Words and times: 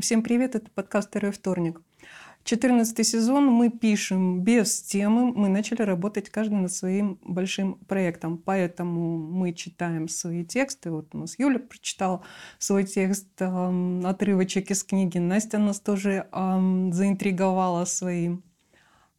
Всем 0.00 0.22
привет, 0.22 0.54
это 0.54 0.70
подкаст 0.70 1.08
«Второй 1.08 1.32
вторник». 1.32 1.82
14 2.44 3.04
сезон 3.04 3.46
мы 3.46 3.68
пишем 3.68 4.44
без 4.44 4.80
темы. 4.80 5.32
Мы 5.32 5.48
начали 5.48 5.82
работать 5.82 6.30
каждый 6.30 6.54
над 6.54 6.72
своим 6.72 7.18
большим 7.24 7.74
проектом. 7.88 8.38
Поэтому 8.38 9.18
мы 9.18 9.52
читаем 9.52 10.06
свои 10.06 10.44
тексты. 10.44 10.92
Вот 10.92 11.12
у 11.16 11.18
нас 11.18 11.36
Юля 11.36 11.58
прочитала 11.58 12.22
свой 12.60 12.84
текст, 12.84 13.26
э, 13.40 14.02
отрывочек 14.04 14.70
из 14.70 14.84
книги. 14.84 15.18
Настя 15.18 15.58
нас 15.58 15.80
тоже 15.80 16.28
э, 16.30 16.90
заинтриговала 16.92 17.84
своим 17.84 18.44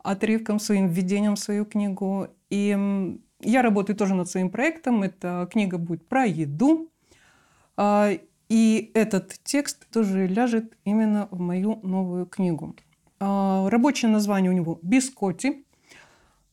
отрывком, 0.02 0.60
своим 0.62 0.88
введением 0.88 1.36
в 1.36 1.40
свою 1.40 1.66
книгу. 1.66 2.30
И 2.50 3.18
я 3.42 3.62
работаю 3.62 3.98
тоже 3.98 4.16
над 4.16 4.30
своим 4.30 4.50
проектом. 4.50 5.04
Эта 5.04 5.46
книга 5.52 5.78
будет 5.78 6.08
про 6.08 6.26
еду. 6.26 6.90
А, 7.76 8.12
и 8.50 8.92
этот 8.96 9.40
текст 9.44 9.88
тоже 9.92 10.28
ляжет 10.28 10.76
именно 10.84 11.28
в 11.32 11.40
мою 11.40 11.80
новую 11.84 12.26
книгу. 12.26 12.76
А, 13.20 13.70
рабочее 13.70 14.10
название 14.10 14.52
у 14.52 14.56
него 14.56 14.80
«Бискоти». 14.82 15.66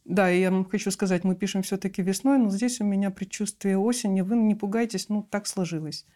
Да, 0.05 0.29
я 0.29 0.51
вам 0.51 0.65
хочу 0.65 0.91
сказать, 0.91 1.25
мы 1.25 1.35
пишем 1.35 1.63
все-таки 1.63 2.03
весной, 2.03 2.39
но 2.39 2.51
здесь 2.51 2.81
у 2.81 2.85
меня 2.85 3.11
предчувствие 3.11 3.79
осени. 3.79 4.21
Вы 4.21 4.37
не 4.37 4.55
пугайтесь, 4.55 5.09
ну 5.09 5.23
так 5.23 5.47
сложилось. 5.47 6.07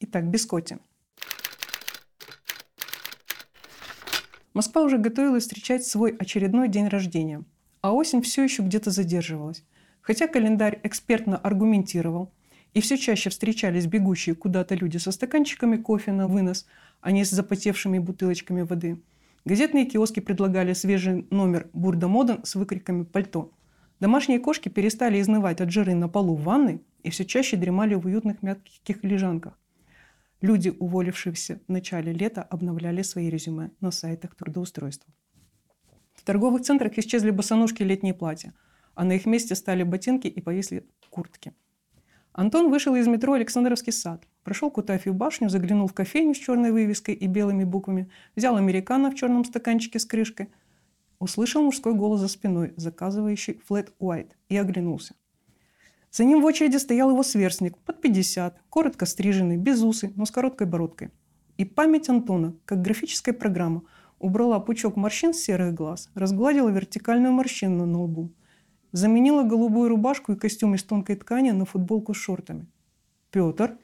Итак, 0.00 0.30
«Бискоти». 0.30 0.78
Москва 4.54 4.82
уже 4.82 4.96
готовилась 4.96 5.42
встречать 5.42 5.84
свой 5.84 6.16
очередной 6.16 6.68
день 6.68 6.88
рождения, 6.88 7.44
а 7.82 7.92
осень 7.92 8.22
все 8.22 8.42
еще 8.42 8.62
где-то 8.62 8.90
задерживалась. 8.90 9.64
Хотя 10.00 10.28
календарь 10.28 10.80
экспертно 10.82 11.36
аргументировал, 11.36 12.32
и 12.76 12.80
все 12.80 12.96
чаще 12.96 13.30
встречались 13.30 13.86
бегущие 13.86 14.34
куда-то 14.34 14.74
люди 14.74 14.98
со 14.98 15.10
стаканчиками 15.10 15.76
кофе 15.76 16.12
на 16.12 16.28
вынос, 16.28 16.66
а 17.00 17.10
не 17.10 17.24
с 17.24 17.30
запотевшими 17.30 17.98
бутылочками 17.98 18.62
воды– 18.62 19.02
Газетные 19.46 19.86
киоски 19.86 20.18
предлагали 20.18 20.72
свежий 20.72 21.28
номер 21.30 21.70
«Бурда 21.72 22.08
Моден» 22.08 22.44
с 22.44 22.56
выкриками 22.56 23.04
«Пальто». 23.04 23.52
Домашние 24.00 24.40
кошки 24.40 24.68
перестали 24.68 25.20
изнывать 25.20 25.60
от 25.60 25.70
жиры 25.70 25.94
на 25.94 26.08
полу 26.08 26.34
в 26.34 26.42
ванной 26.42 26.82
и 27.04 27.10
все 27.10 27.24
чаще 27.24 27.56
дремали 27.56 27.94
в 27.94 28.06
уютных 28.06 28.42
мягких 28.42 29.04
лежанках. 29.04 29.56
Люди, 30.40 30.74
уволившиеся 30.76 31.60
в 31.68 31.70
начале 31.70 32.12
лета, 32.12 32.42
обновляли 32.42 33.02
свои 33.02 33.30
резюме 33.30 33.70
на 33.80 33.92
сайтах 33.92 34.34
трудоустройства. 34.34 35.14
В 36.14 36.24
торговых 36.24 36.62
центрах 36.62 36.98
исчезли 36.98 37.30
босоножки 37.30 37.84
и 37.84 37.86
летние 37.86 38.14
платья, 38.14 38.52
а 38.96 39.04
на 39.04 39.12
их 39.12 39.26
месте 39.26 39.54
стали 39.54 39.84
ботинки 39.84 40.26
и 40.26 40.40
повисли 40.40 40.88
куртки– 41.08 41.52
Антон 42.36 42.68
вышел 42.68 42.94
из 42.94 43.06
метро 43.06 43.32
Александровский 43.32 43.94
сад, 43.94 44.28
прошел 44.44 44.70
Кутафью 44.70 45.14
башню, 45.14 45.48
заглянул 45.48 45.86
в 45.86 45.94
кофейню 45.94 46.34
с 46.34 46.36
черной 46.36 46.70
вывеской 46.70 47.14
и 47.14 47.26
белыми 47.26 47.64
буквами, 47.64 48.10
взял 48.36 48.56
американо 48.56 49.10
в 49.10 49.14
черном 49.14 49.42
стаканчике 49.42 49.98
с 49.98 50.04
крышкой, 50.04 50.50
услышал 51.18 51.62
мужской 51.62 51.94
голос 51.94 52.20
за 52.20 52.28
спиной, 52.28 52.74
заказывающий 52.76 53.58
флет 53.66 53.94
white, 53.98 54.32
и 54.50 54.56
оглянулся. 54.58 55.14
За 56.10 56.24
ним 56.24 56.42
в 56.42 56.44
очереди 56.44 56.76
стоял 56.76 57.08
его 57.08 57.22
сверстник, 57.22 57.78
под 57.78 58.02
50, 58.02 58.60
коротко 58.68 59.06
стриженный, 59.06 59.56
без 59.56 59.82
усы, 59.82 60.12
но 60.14 60.26
с 60.26 60.30
короткой 60.30 60.66
бородкой. 60.66 61.12
И 61.56 61.64
память 61.64 62.10
Антона, 62.10 62.54
как 62.66 62.82
графическая 62.82 63.32
программа, 63.32 63.82
убрала 64.18 64.60
пучок 64.60 64.96
морщин 64.96 65.32
с 65.32 65.38
серых 65.38 65.72
глаз, 65.72 66.10
разгладила 66.12 66.68
вертикальную 66.68 67.32
морщину 67.32 67.86
на 67.86 68.02
лбу– 68.02 68.30
Заменила 68.96 69.42
голубую 69.42 69.90
рубашку 69.90 70.32
и 70.32 70.36
костюм 70.36 70.74
из 70.74 70.82
тонкой 70.82 71.16
ткани 71.16 71.50
на 71.50 71.66
футболку 71.66 72.14
с 72.14 72.16
шортами. 72.16 72.64
Петр. 73.30 73.76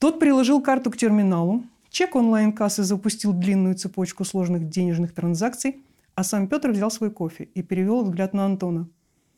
Тот 0.00 0.18
приложил 0.18 0.60
карту 0.60 0.90
к 0.90 0.96
терминалу, 0.96 1.62
чек 1.90 2.16
онлайн-кассы 2.16 2.82
запустил 2.82 3.32
длинную 3.32 3.76
цепочку 3.76 4.24
сложных 4.24 4.68
денежных 4.68 5.14
транзакций, 5.14 5.84
а 6.16 6.24
сам 6.24 6.48
Петр 6.48 6.72
взял 6.72 6.90
свой 6.90 7.12
кофе 7.12 7.44
и 7.44 7.62
перевел 7.62 8.02
взгляд 8.02 8.34
на 8.34 8.46
Антона. 8.46 8.88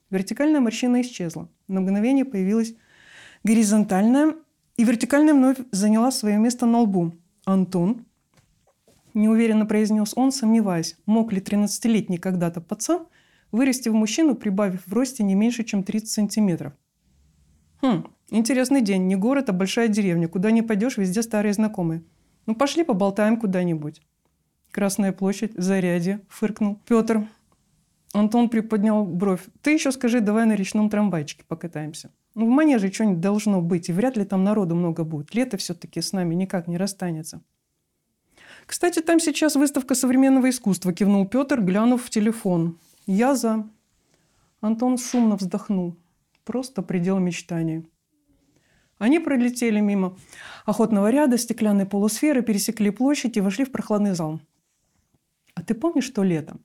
Вертикальная 0.09 0.61
морщина 0.61 1.03
исчезла. 1.03 1.51
На 1.69 1.83
мгновение 1.83 2.25
появилась 2.25 2.73
горизонтальная, 3.45 4.37
и 4.79 4.85
вертикальная 4.85 5.35
вновь 5.35 5.59
заняла 5.71 6.11
свое 6.11 6.39
место 6.39 6.65
на 6.65 6.81
лбу. 6.81 7.13
«Антон?»– 7.45 8.07
неуверенно 9.13 9.67
произнес 9.67 10.15
он, 10.17 10.33
сомневаясь, 10.33 10.97
мог 11.05 11.31
ли 11.31 11.43
13-летний 11.43 12.17
когда-то 12.17 12.63
пацан 12.63 13.07
вырасти 13.53 13.89
в 13.89 13.95
мужчину, 13.95 14.35
прибавив 14.35 14.87
в 14.87 14.93
росте 14.93 15.23
не 15.23 15.35
меньше, 15.35 15.65
чем 15.65 15.83
30 15.83 16.11
сантиметров. 16.11 16.73
Хм, 17.83 18.07
интересный 18.31 18.81
день. 18.81 19.07
Не 19.07 19.17
город, 19.17 19.49
а 19.51 19.53
большая 19.53 19.89
деревня. 19.89 20.29
Куда 20.29 20.51
не 20.51 20.63
пойдешь, 20.63 20.97
везде 20.97 21.23
старые 21.23 21.53
знакомые. 21.53 22.03
Ну, 22.47 22.55
пошли 22.55 22.85
поболтаем 22.85 23.39
куда-нибудь. 23.39 24.01
Красная 24.71 25.13
площадь, 25.13 25.53
зарядье, 25.57 26.21
фыркнул 26.29 26.79
Петр. 26.87 27.27
Антон 28.13 28.49
приподнял 28.49 29.05
бровь. 29.05 29.43
Ты 29.63 29.73
еще 29.73 29.93
скажи, 29.93 30.21
давай 30.21 30.47
на 30.47 30.55
речном 30.55 30.89
трамвайчике 30.89 31.45
покатаемся. 31.47 32.11
Ну, 32.35 32.47
в 32.47 32.49
манеже 32.51 32.93
что-нибудь 32.93 33.21
должно 33.21 33.63
быть, 33.63 33.89
и 33.89 33.93
вряд 33.93 34.17
ли 34.17 34.25
там 34.25 34.45
народу 34.45 34.75
много 34.75 35.05
будет. 35.05 35.35
Лето 35.35 35.57
все-таки 35.57 36.01
с 36.01 36.13
нами 36.13 36.35
никак 36.35 36.69
не 36.69 36.77
расстанется. 36.77 37.43
Кстати, 38.67 39.01
там 39.01 39.21
сейчас 39.21 39.57
выставка 39.57 39.95
современного 39.95 40.51
искусства, 40.51 40.93
кивнул 40.93 41.27
Петр, 41.27 41.61
глянув 41.61 42.05
в 42.05 42.11
телефон. 42.11 42.79
Я 43.07 43.37
за. 43.37 43.69
Антон 44.61 44.99
шумно 44.99 45.37
вздохнул. 45.37 45.95
Просто 46.45 46.83
предел 46.83 47.21
мечтаний. 47.21 47.89
Они 48.99 49.21
пролетели 49.21 49.79
мимо 49.79 50.17
охотного 50.65 51.11
ряда, 51.11 51.39
стеклянной 51.39 51.87
полусферы, 51.87 52.43
пересекли 52.43 52.91
площадь 52.91 53.37
и 53.37 53.41
вошли 53.41 53.65
в 53.65 53.71
прохладный 53.71 54.15
зал. 54.15 54.41
А 55.55 55.63
ты 55.63 55.75
помнишь 55.75 56.11
то 56.11 56.25
лето? 56.25 56.57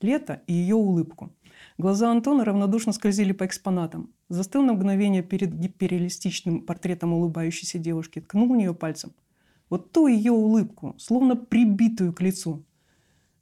Лето 0.00 0.40
и 0.46 0.54
ее 0.54 0.74
улыбку. 0.74 1.30
Глаза 1.76 2.10
Антона 2.10 2.46
равнодушно 2.46 2.92
скользили 2.94 3.32
по 3.32 3.44
экспонатам. 3.44 4.10
Застыл 4.30 4.62
на 4.62 4.72
мгновение 4.72 5.22
перед 5.22 5.52
гиперреалистичным 5.52 6.62
портретом 6.62 7.12
улыбающейся 7.12 7.78
девушки, 7.78 8.22
ткнул 8.22 8.48
в 8.48 8.56
нее 8.56 8.74
пальцем. 8.74 9.12
Вот 9.68 9.92
ту 9.92 10.06
ее 10.06 10.32
улыбку, 10.32 10.94
словно 10.96 11.36
прибитую 11.36 12.14
к 12.14 12.22
лицу– 12.22 12.64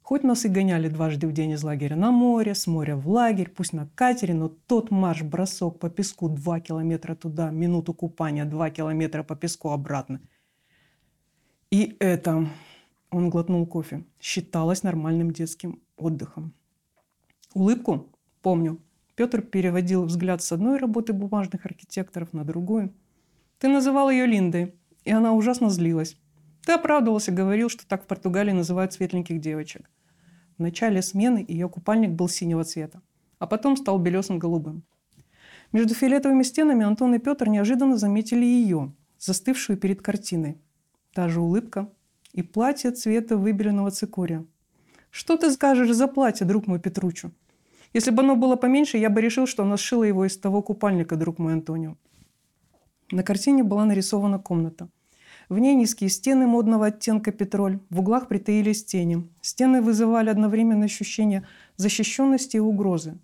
Хоть 0.03 0.23
нас 0.23 0.43
и 0.43 0.49
гоняли 0.49 0.89
дважды 0.89 1.27
в 1.27 1.31
день 1.31 1.51
из 1.51 1.63
лагеря 1.63 1.95
на 1.95 2.11
море, 2.11 2.53
с 2.53 2.67
моря 2.67 2.97
в 2.97 3.07
лагерь, 3.07 3.49
пусть 3.49 3.71
на 3.71 3.87
катере, 3.95 4.33
но 4.33 4.49
тот 4.49 4.91
марш-бросок 4.91 5.79
по 5.79 5.89
песку 5.89 6.27
два 6.27 6.59
километра 6.59 7.15
туда, 7.15 7.51
минуту 7.51 7.93
купания, 7.93 8.43
два 8.43 8.69
километра 8.69 9.23
по 9.23 9.37
песку 9.37 9.69
обратно. 9.69 10.19
И 11.71 11.95
это, 11.99 12.49
он 13.11 13.29
глотнул 13.29 13.65
кофе, 13.65 14.03
считалось 14.19 14.83
нормальным 14.83 15.31
детским 15.31 15.81
отдыхом. 15.95 16.53
Улыбку? 17.53 18.09
Помню. 18.41 18.79
Петр 19.15 19.41
переводил 19.41 20.03
взгляд 20.03 20.43
с 20.43 20.51
одной 20.51 20.79
работы 20.79 21.13
бумажных 21.13 21.65
архитекторов 21.65 22.33
на 22.33 22.43
другую. 22.43 22.93
Ты 23.57 23.69
называл 23.69 24.09
ее 24.09 24.25
Линдой, 24.25 24.75
и 25.05 25.11
она 25.11 25.31
ужасно 25.31 25.69
злилась. 25.69 26.17
Ты 26.65 26.71
оправдывался, 26.71 27.31
говорил, 27.31 27.69
что 27.69 27.85
так 27.85 28.03
в 28.03 28.07
Португалии 28.07 28.51
называют 28.51 28.93
светленьких 28.93 29.41
девочек. 29.41 29.89
В 30.57 30.61
начале 30.61 31.01
смены 31.01 31.43
ее 31.45 31.67
купальник 31.67 32.11
был 32.11 32.29
синего 32.29 32.63
цвета, 32.63 33.01
а 33.39 33.47
потом 33.47 33.75
стал 33.75 33.99
белесым 33.99 34.39
голубым. 34.39 34.83
Между 35.73 35.93
фиолетовыми 35.93 36.43
стенами 36.43 36.85
Антон 36.85 37.15
и 37.15 37.19
Петр 37.19 37.49
неожиданно 37.49 37.97
заметили 37.97 38.45
ее, 38.45 38.93
застывшую 39.19 39.77
перед 39.77 40.01
картиной. 40.01 40.57
Та 41.13 41.27
же 41.27 41.41
улыбка 41.41 41.89
и 42.31 42.41
платье 42.43 42.91
цвета 42.91 43.35
выбеленного 43.35 43.91
цикория. 43.91 44.45
«Что 45.09 45.35
ты 45.35 45.51
скажешь 45.51 45.93
за 45.93 46.07
платье, 46.07 46.45
друг 46.45 46.67
мой 46.67 46.79
Петручу? 46.79 47.31
Если 47.91 48.11
бы 48.11 48.23
оно 48.23 48.35
было 48.35 48.55
поменьше, 48.55 48.97
я 48.97 49.09
бы 49.09 49.21
решил, 49.21 49.47
что 49.47 49.63
она 49.63 49.77
сшила 49.77 50.03
его 50.03 50.25
из 50.25 50.37
того 50.37 50.61
купальника, 50.61 51.15
друг 51.15 51.39
мой 51.39 51.53
Антонио». 51.53 51.97
На 53.11 53.21
картине 53.21 53.63
была 53.63 53.85
нарисована 53.85 54.39
комната– 54.39 54.87
в 55.53 55.59
ней 55.59 55.75
низкие 55.75 56.09
стены 56.09 56.47
модного 56.47 56.87
оттенка 56.87 57.31
петроль, 57.31 57.79
в 57.89 57.99
углах 57.99 58.27
притаились 58.27 58.83
тени. 58.83 59.29
Стены 59.41 59.81
вызывали 59.81 60.29
одновременно 60.29 60.85
ощущение 60.85 61.45
защищенности 61.77 62.57
и 62.57 62.59
угрозы. 62.59 63.17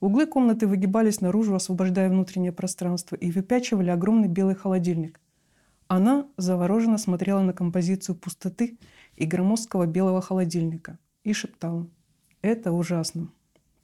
Углы 0.00 0.26
комнаты 0.26 0.66
выгибались 0.66 1.20
наружу, 1.20 1.54
освобождая 1.54 2.08
внутреннее 2.08 2.52
пространство, 2.52 3.16
и 3.16 3.30
выпячивали 3.30 3.90
огромный 3.90 4.28
белый 4.28 4.54
холодильник. 4.54 5.20
Она 5.88 6.26
завороженно 6.36 6.98
смотрела 6.98 7.42
на 7.42 7.52
композицию 7.52 8.14
пустоты 8.14 8.78
и 9.16 9.26
громоздкого 9.26 9.86
белого 9.86 10.20
холодильника 10.20 10.98
и 11.24 11.32
шептала. 11.32 11.86
«Это 12.42 12.72
ужасно». 12.72 13.28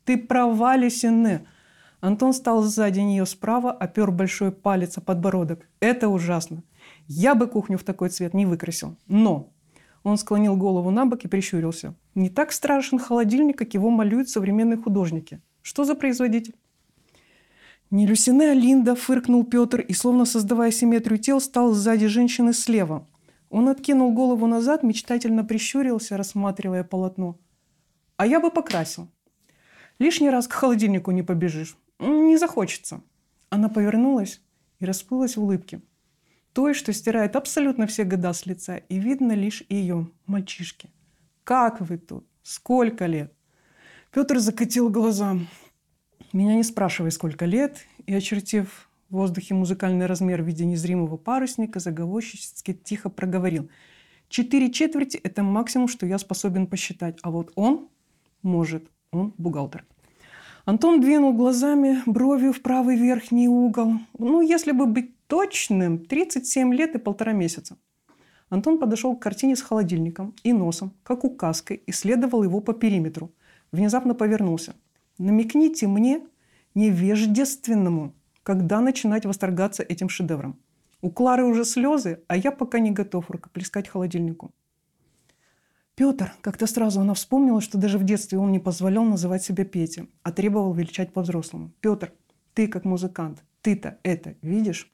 «Ты 0.04 0.16
права, 0.16 0.76
Лисине!» 0.76 1.46
Антон 2.06 2.32
стал 2.34 2.62
сзади 2.62 3.00
нее 3.00 3.26
справа, 3.26 3.72
опер 3.72 4.12
большой 4.12 4.52
палец 4.52 4.96
о 4.96 5.00
подбородок. 5.00 5.68
«Это 5.80 6.08
ужасно. 6.08 6.62
Я 7.08 7.34
бы 7.34 7.48
кухню 7.48 7.78
в 7.78 7.82
такой 7.82 8.10
цвет 8.10 8.32
не 8.32 8.46
выкрасил. 8.46 8.94
Но 9.08 9.52
он 10.04 10.16
склонил 10.16 10.56
голову 10.56 10.92
на 10.92 11.04
бок 11.04 11.24
и 11.24 11.28
прищурился. 11.28 11.96
Не 12.14 12.30
так 12.30 12.52
страшен 12.52 13.00
холодильник, 13.00 13.58
как 13.58 13.74
его 13.74 13.90
малюют 13.90 14.28
современные 14.28 14.76
художники. 14.76 15.40
Что 15.62 15.82
за 15.82 15.96
производитель? 15.96 16.54
Не 17.90 18.06
Люсине, 18.06 18.52
а 18.52 18.54
Линда, 18.54 18.94
фыркнул 18.94 19.42
Петр 19.42 19.80
и, 19.80 19.92
словно 19.92 20.26
создавая 20.26 20.70
симметрию 20.70 21.18
тел, 21.18 21.40
стал 21.40 21.72
сзади 21.72 22.06
женщины 22.06 22.52
слева. 22.52 23.08
Он 23.50 23.68
откинул 23.68 24.12
голову 24.12 24.46
назад, 24.46 24.84
мечтательно 24.84 25.42
прищурился, 25.42 26.16
рассматривая 26.16 26.84
полотно. 26.84 27.36
«А 28.16 28.28
я 28.28 28.38
бы 28.38 28.52
покрасил. 28.52 29.08
Лишний 29.98 30.30
раз 30.30 30.46
к 30.46 30.52
холодильнику 30.52 31.10
не 31.10 31.24
побежишь. 31.24 31.76
Не 31.98 32.36
захочется». 32.36 33.02
Она 33.50 33.68
повернулась 33.68 34.40
и 34.80 34.84
расплылась 34.84 35.36
в 35.36 35.42
улыбке. 35.42 35.80
Той, 36.52 36.74
что 36.74 36.92
стирает 36.92 37.36
абсолютно 37.36 37.86
все 37.86 38.04
года 38.04 38.32
с 38.32 38.46
лица, 38.46 38.76
и 38.76 38.98
видно 38.98 39.32
лишь 39.32 39.62
ее, 39.68 40.10
мальчишки. 40.26 40.90
«Как 41.44 41.80
вы 41.80 41.98
тут? 41.98 42.26
Сколько 42.42 43.06
лет?» 43.06 43.32
Петр 44.10 44.38
закатил 44.38 44.88
глаза. 44.88 45.36
Меня 46.32 46.54
не 46.54 46.62
спрашивай, 46.62 47.10
сколько 47.12 47.44
лет, 47.44 47.84
и, 48.06 48.14
очертив 48.14 48.88
в 49.08 49.14
воздухе 49.14 49.54
музыкальный 49.54 50.06
размер 50.06 50.42
в 50.42 50.46
виде 50.46 50.64
незримого 50.64 51.16
парусника, 51.16 51.80
заговорщически 51.80 52.72
тихо 52.72 53.10
проговорил. 53.10 53.68
Четыре 54.28 54.72
четверти– 54.72 55.16
это 55.22 55.42
максимум, 55.42 55.88
что 55.88 56.06
я 56.06 56.18
способен 56.18 56.66
посчитать. 56.66 57.18
А 57.22 57.30
вот 57.30 57.52
он 57.54 57.88
может. 58.42 58.90
Он 59.12 59.32
бухгалтер. 59.38 59.84
Антон 60.66 61.00
двинул 61.00 61.32
глазами, 61.32 62.02
бровью 62.06 62.52
в 62.52 62.60
правый 62.60 62.96
верхний 62.96 63.46
угол. 63.46 64.00
Ну, 64.18 64.40
если 64.40 64.72
бы 64.72 64.86
быть 64.86 65.16
точным, 65.28 66.04
37 66.04 66.74
лет 66.74 66.96
и 66.96 66.98
полтора 66.98 67.32
месяца. 67.32 67.76
Антон 68.48 68.80
подошел 68.80 69.14
к 69.14 69.22
картине 69.22 69.54
с 69.54 69.62
холодильником 69.62 70.34
и 70.42 70.52
носом, 70.52 70.92
как 71.04 71.22
указкой, 71.22 71.84
исследовал 71.86 72.42
его 72.42 72.60
по 72.60 72.72
периметру. 72.72 73.30
Внезапно 73.70 74.14
повернулся. 74.14 74.74
«Намекните 75.18 75.86
мне, 75.86 76.20
невежественному, 76.74 78.12
когда 78.42 78.80
начинать 78.80 79.24
восторгаться 79.24 79.84
этим 79.84 80.08
шедевром. 80.08 80.58
У 81.00 81.10
Клары 81.10 81.44
уже 81.44 81.64
слезы, 81.64 82.24
а 82.26 82.36
я 82.36 82.50
пока 82.50 82.80
не 82.80 82.90
готов 82.90 83.30
рукоплескать 83.30 83.86
холодильнику». 83.86 84.50
Петр, 85.96 86.34
как-то 86.42 86.66
сразу 86.66 87.00
она 87.00 87.14
вспомнила, 87.14 87.62
что 87.62 87.78
даже 87.78 87.96
в 87.96 88.04
детстве 88.04 88.38
он 88.38 88.52
не 88.52 88.58
позволял 88.58 89.02
называть 89.02 89.42
себя 89.42 89.64
Петя, 89.64 90.06
а 90.22 90.30
требовал 90.30 90.74
величать 90.74 91.14
по-взрослому. 91.14 91.72
Петр, 91.80 92.12
ты 92.52 92.68
как 92.68 92.84
музыкант, 92.84 93.42
ты-то 93.62 93.98
это 94.02 94.34
видишь? 94.42 94.92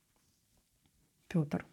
Петр. 1.26 1.66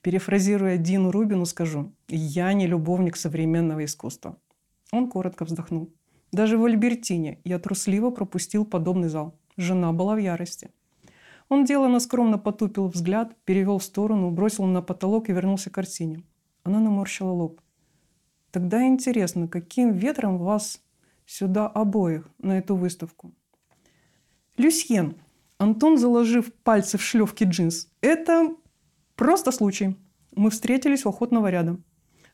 Перефразируя 0.00 0.76
Дину 0.76 1.10
Рубину, 1.10 1.44
скажу, 1.44 1.92
я 2.06 2.52
не 2.52 2.68
любовник 2.68 3.16
современного 3.16 3.84
искусства. 3.84 4.38
Он 4.92 5.10
коротко 5.10 5.44
вздохнул. 5.44 5.92
Даже 6.30 6.56
в 6.56 6.64
Альбертине 6.64 7.40
я 7.42 7.58
трусливо 7.58 8.10
пропустил 8.10 8.64
подобный 8.64 9.08
зал. 9.08 9.34
Жена 9.56 9.92
была 9.92 10.14
в 10.14 10.18
ярости. 10.18 10.70
Он 11.48 11.64
деланно 11.64 11.98
скромно 11.98 12.38
потупил 12.38 12.86
взгляд, 12.86 13.34
перевел 13.44 13.78
в 13.78 13.84
сторону, 13.84 14.30
бросил 14.30 14.66
на 14.66 14.82
потолок 14.82 15.28
и 15.28 15.32
вернулся 15.32 15.68
к 15.68 15.74
картине. 15.74 16.22
Она 16.62 16.78
наморщила 16.78 17.30
лоб. 17.30 17.60
Тогда 18.58 18.84
интересно, 18.84 19.46
каким 19.46 19.92
ветром 19.92 20.36
вас 20.36 20.82
сюда 21.26 21.68
обоих 21.68 22.28
на 22.38 22.58
эту 22.58 22.74
выставку? 22.74 23.32
Люсьен. 24.56 25.14
Антон, 25.58 25.96
заложив 25.96 26.52
пальцы 26.64 26.98
в 26.98 27.02
шлевки 27.04 27.44
джинс. 27.44 27.86
Это 28.00 28.56
просто 29.14 29.52
случай. 29.52 29.96
Мы 30.34 30.50
встретились 30.50 31.06
у 31.06 31.10
охотного 31.10 31.48
ряда. 31.50 31.78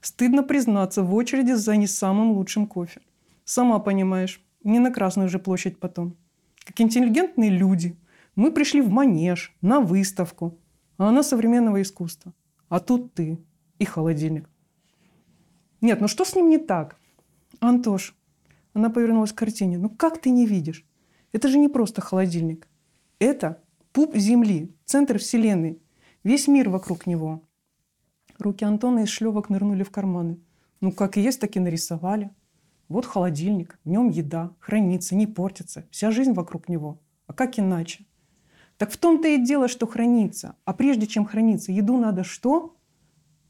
Стыдно 0.00 0.42
признаться, 0.42 1.02
в 1.02 1.14
очереди 1.14 1.52
за 1.52 1.76
не 1.76 1.86
самым 1.86 2.30
лучшим 2.30 2.66
кофе. 2.66 3.02
Сама 3.44 3.78
понимаешь, 3.78 4.42
не 4.62 4.78
на 4.78 4.90
Красную 4.90 5.28
же 5.28 5.38
площадь 5.38 5.78
потом. 5.78 6.16
Как 6.64 6.80
интеллигентные 6.80 7.50
люди. 7.50 7.98
Мы 8.34 8.50
пришли 8.50 8.80
в 8.80 8.88
манеж, 8.88 9.54
на 9.60 9.80
выставку. 9.80 10.58
А 10.96 11.10
она 11.10 11.22
современного 11.22 11.82
искусства. 11.82 12.32
А 12.70 12.80
тут 12.80 13.12
ты 13.12 13.38
и 13.78 13.84
холодильник. 13.84 14.48
Нет, 15.84 16.00
ну 16.00 16.08
что 16.08 16.24
с 16.24 16.34
ним 16.34 16.48
не 16.48 16.56
так? 16.56 16.96
Антош, 17.60 18.16
она 18.72 18.88
повернулась 18.88 19.34
к 19.34 19.36
картине. 19.36 19.76
Ну 19.76 19.90
как 19.90 20.18
ты 20.18 20.30
не 20.30 20.46
видишь? 20.46 20.82
Это 21.32 21.48
же 21.48 21.58
не 21.58 21.68
просто 21.68 22.00
холодильник. 22.00 22.66
Это 23.18 23.62
пуп 23.92 24.16
Земли, 24.16 24.74
центр 24.86 25.18
Вселенной. 25.18 25.82
Весь 26.22 26.48
мир 26.48 26.70
вокруг 26.70 27.06
него. 27.06 27.46
Руки 28.38 28.64
Антона 28.64 29.00
из 29.00 29.10
шлевок 29.10 29.50
нырнули 29.50 29.82
в 29.82 29.90
карманы. 29.90 30.40
Ну, 30.80 30.90
как 30.90 31.18
и 31.18 31.20
есть, 31.20 31.38
так 31.38 31.54
и 31.54 31.60
нарисовали. 31.60 32.30
Вот 32.88 33.04
холодильник, 33.04 33.78
в 33.84 33.90
нем 33.90 34.08
еда, 34.08 34.56
хранится, 34.60 35.14
не 35.14 35.26
портится. 35.26 35.86
Вся 35.90 36.10
жизнь 36.10 36.32
вокруг 36.32 36.70
него. 36.70 37.02
А 37.26 37.34
как 37.34 37.58
иначе? 37.58 38.06
Так 38.78 38.90
в 38.90 38.96
том-то 38.96 39.28
и 39.28 39.36
дело, 39.36 39.68
что 39.68 39.86
хранится. 39.86 40.56
А 40.64 40.72
прежде 40.72 41.06
чем 41.06 41.26
храниться, 41.26 41.72
еду 41.72 41.98
надо 41.98 42.24
что? 42.24 42.74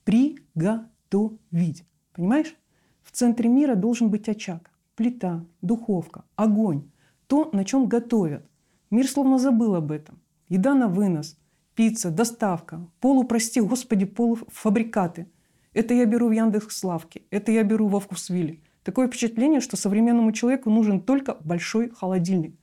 Приготовить. 0.02 1.84
Понимаешь? 2.14 2.56
В 3.02 3.10
центре 3.10 3.48
мира 3.48 3.74
должен 3.74 4.08
быть 4.08 4.28
очаг, 4.28 4.70
плита, 4.94 5.44
духовка, 5.60 6.24
огонь. 6.36 6.90
То, 7.26 7.50
на 7.52 7.64
чем 7.64 7.86
готовят. 7.86 8.46
Мир 8.90 9.08
словно 9.08 9.38
забыл 9.38 9.74
об 9.74 9.90
этом. 9.90 10.20
Еда 10.48 10.74
на 10.74 10.88
вынос, 10.88 11.36
пицца, 11.74 12.10
доставка, 12.10 12.86
полупрости, 13.00 13.60
господи, 13.60 14.04
полуфабрикаты. 14.04 15.26
Это 15.72 15.94
я 15.94 16.04
беру 16.06 16.28
в 16.28 16.32
Яндекс.Лавке, 16.32 17.22
это 17.30 17.50
я 17.50 17.64
беру 17.64 17.88
во 17.88 17.98
Вкусвилле. 17.98 18.60
Такое 18.84 19.08
впечатление, 19.08 19.60
что 19.60 19.76
современному 19.76 20.30
человеку 20.32 20.70
нужен 20.70 21.00
только 21.00 21.36
большой 21.40 21.90
холодильник. 21.90 22.56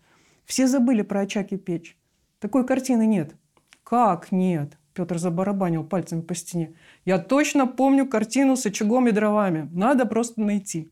Все 0.46 0.68
забыли 0.68 1.02
про 1.02 1.22
очаг 1.22 1.52
и 1.52 1.58
печь. 1.58 1.98
Такой 2.40 2.66
картины 2.66 3.06
нет. 3.06 3.36
Как 3.84 4.32
нет? 4.32 4.78
Петр 4.94 5.18
забарабанил 5.18 5.84
пальцами 5.84 6.22
по 6.22 6.36
стене. 6.36 6.76
«Я 7.06 7.18
точно 7.18 7.68
помню 7.68 8.08
картину 8.08 8.56
с 8.56 8.66
очагом 8.66 9.08
и 9.08 9.12
дровами. 9.12 9.70
Надо 9.72 10.06
просто 10.06 10.42
найти». 10.42 10.92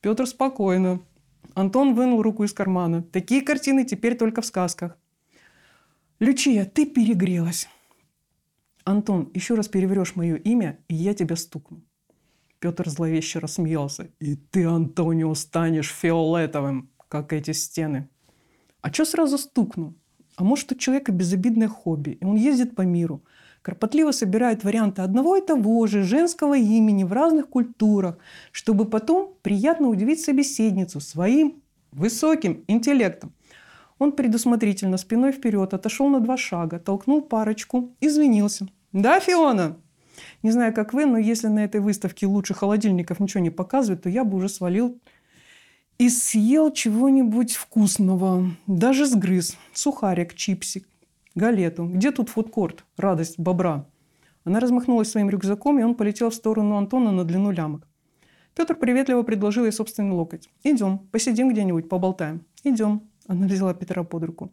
Петр 0.00 0.26
спокойно. 0.26 1.00
Антон 1.54 1.94
вынул 1.94 2.22
руку 2.22 2.44
из 2.44 2.52
кармана. 2.52 3.02
«Такие 3.02 3.40
картины 3.40 3.84
теперь 3.84 4.16
только 4.16 4.42
в 4.42 4.46
сказках». 4.46 4.98
«Лючия, 6.20 6.64
ты 6.64 6.86
перегрелась». 6.86 7.68
«Антон, 8.84 9.30
еще 9.34 9.54
раз 9.54 9.68
переврешь 9.68 10.14
мое 10.14 10.36
имя, 10.36 10.78
и 10.88 10.94
я 10.94 11.14
тебя 11.14 11.36
стукну». 11.36 11.82
Петр 12.58 12.88
зловеще 12.88 13.38
рассмеялся. 13.38 14.10
«И 14.20 14.36
ты, 14.36 14.64
Антонио, 14.64 15.34
станешь 15.34 15.90
фиолетовым, 15.90 16.90
как 17.08 17.32
эти 17.32 17.52
стены». 17.52 18.08
«А 18.82 18.92
что 18.92 19.04
сразу 19.04 19.38
стукну? 19.38 19.96
А 20.36 20.44
может, 20.44 20.70
у 20.72 20.74
человека 20.74 21.12
безобидное 21.12 21.68
хобби, 21.68 22.18
и 22.20 22.24
он 22.24 22.36
ездит 22.36 22.74
по 22.74 22.82
миру, 22.82 23.22
кропотливо 23.62 24.12
собирает 24.12 24.64
варианты 24.64 25.02
одного 25.02 25.36
и 25.36 25.44
того 25.44 25.86
же 25.86 26.02
женского 26.02 26.56
имени 26.56 27.04
в 27.04 27.12
разных 27.12 27.48
культурах, 27.48 28.18
чтобы 28.52 28.84
потом 28.84 29.34
приятно 29.42 29.88
удивить 29.88 30.20
собеседницу 30.20 31.00
своим 31.00 31.62
высоким 31.90 32.64
интеллектом. 32.68 33.32
Он 33.98 34.12
предусмотрительно 34.12 34.98
спиной 34.98 35.32
вперед 35.32 35.72
отошел 35.72 36.08
на 36.08 36.20
два 36.20 36.36
шага, 36.36 36.78
толкнул 36.78 37.22
парочку, 37.22 37.94
извинился. 38.00 38.68
«Да, 38.92 39.20
Фиона?» 39.20 39.76
Не 40.42 40.50
знаю, 40.50 40.72
как 40.72 40.92
вы, 40.92 41.06
но 41.06 41.18
если 41.18 41.48
на 41.48 41.64
этой 41.64 41.80
выставке 41.80 42.26
лучше 42.26 42.54
холодильников 42.54 43.20
ничего 43.20 43.42
не 43.42 43.50
показывают, 43.50 44.02
то 44.02 44.08
я 44.08 44.24
бы 44.24 44.36
уже 44.36 44.48
свалил 44.48 44.98
и 45.98 46.08
съел 46.08 46.72
чего-нибудь 46.72 47.54
вкусного. 47.54 48.50
Даже 48.66 49.06
сгрыз. 49.06 49.56
Сухарик, 49.72 50.34
чипсик, 50.34 50.88
галету. 51.34 51.86
Где 51.86 52.10
тут 52.10 52.28
фудкорт? 52.28 52.84
Радость 52.96 53.38
бобра. 53.38 53.86
Она 54.44 54.60
размахнулась 54.60 55.10
своим 55.10 55.30
рюкзаком, 55.30 55.78
и 55.78 55.82
он 55.82 55.94
полетел 55.94 56.30
в 56.30 56.34
сторону 56.34 56.76
Антона 56.76 57.10
на 57.10 57.24
длину 57.24 57.50
лямок. 57.50 57.86
Петр 58.54 58.74
приветливо 58.74 59.22
предложил 59.22 59.64
ей 59.64 59.72
собственный 59.72 60.12
локоть. 60.12 60.48
«Идем, 60.62 61.00
посидим 61.10 61.50
где-нибудь, 61.50 61.88
поболтаем». 61.88 62.44
«Идем»,– 62.64 63.02
она 63.26 63.46
взяла 63.46 63.74
Петра 63.74 64.02
под 64.02 64.24
руку. 64.24 64.52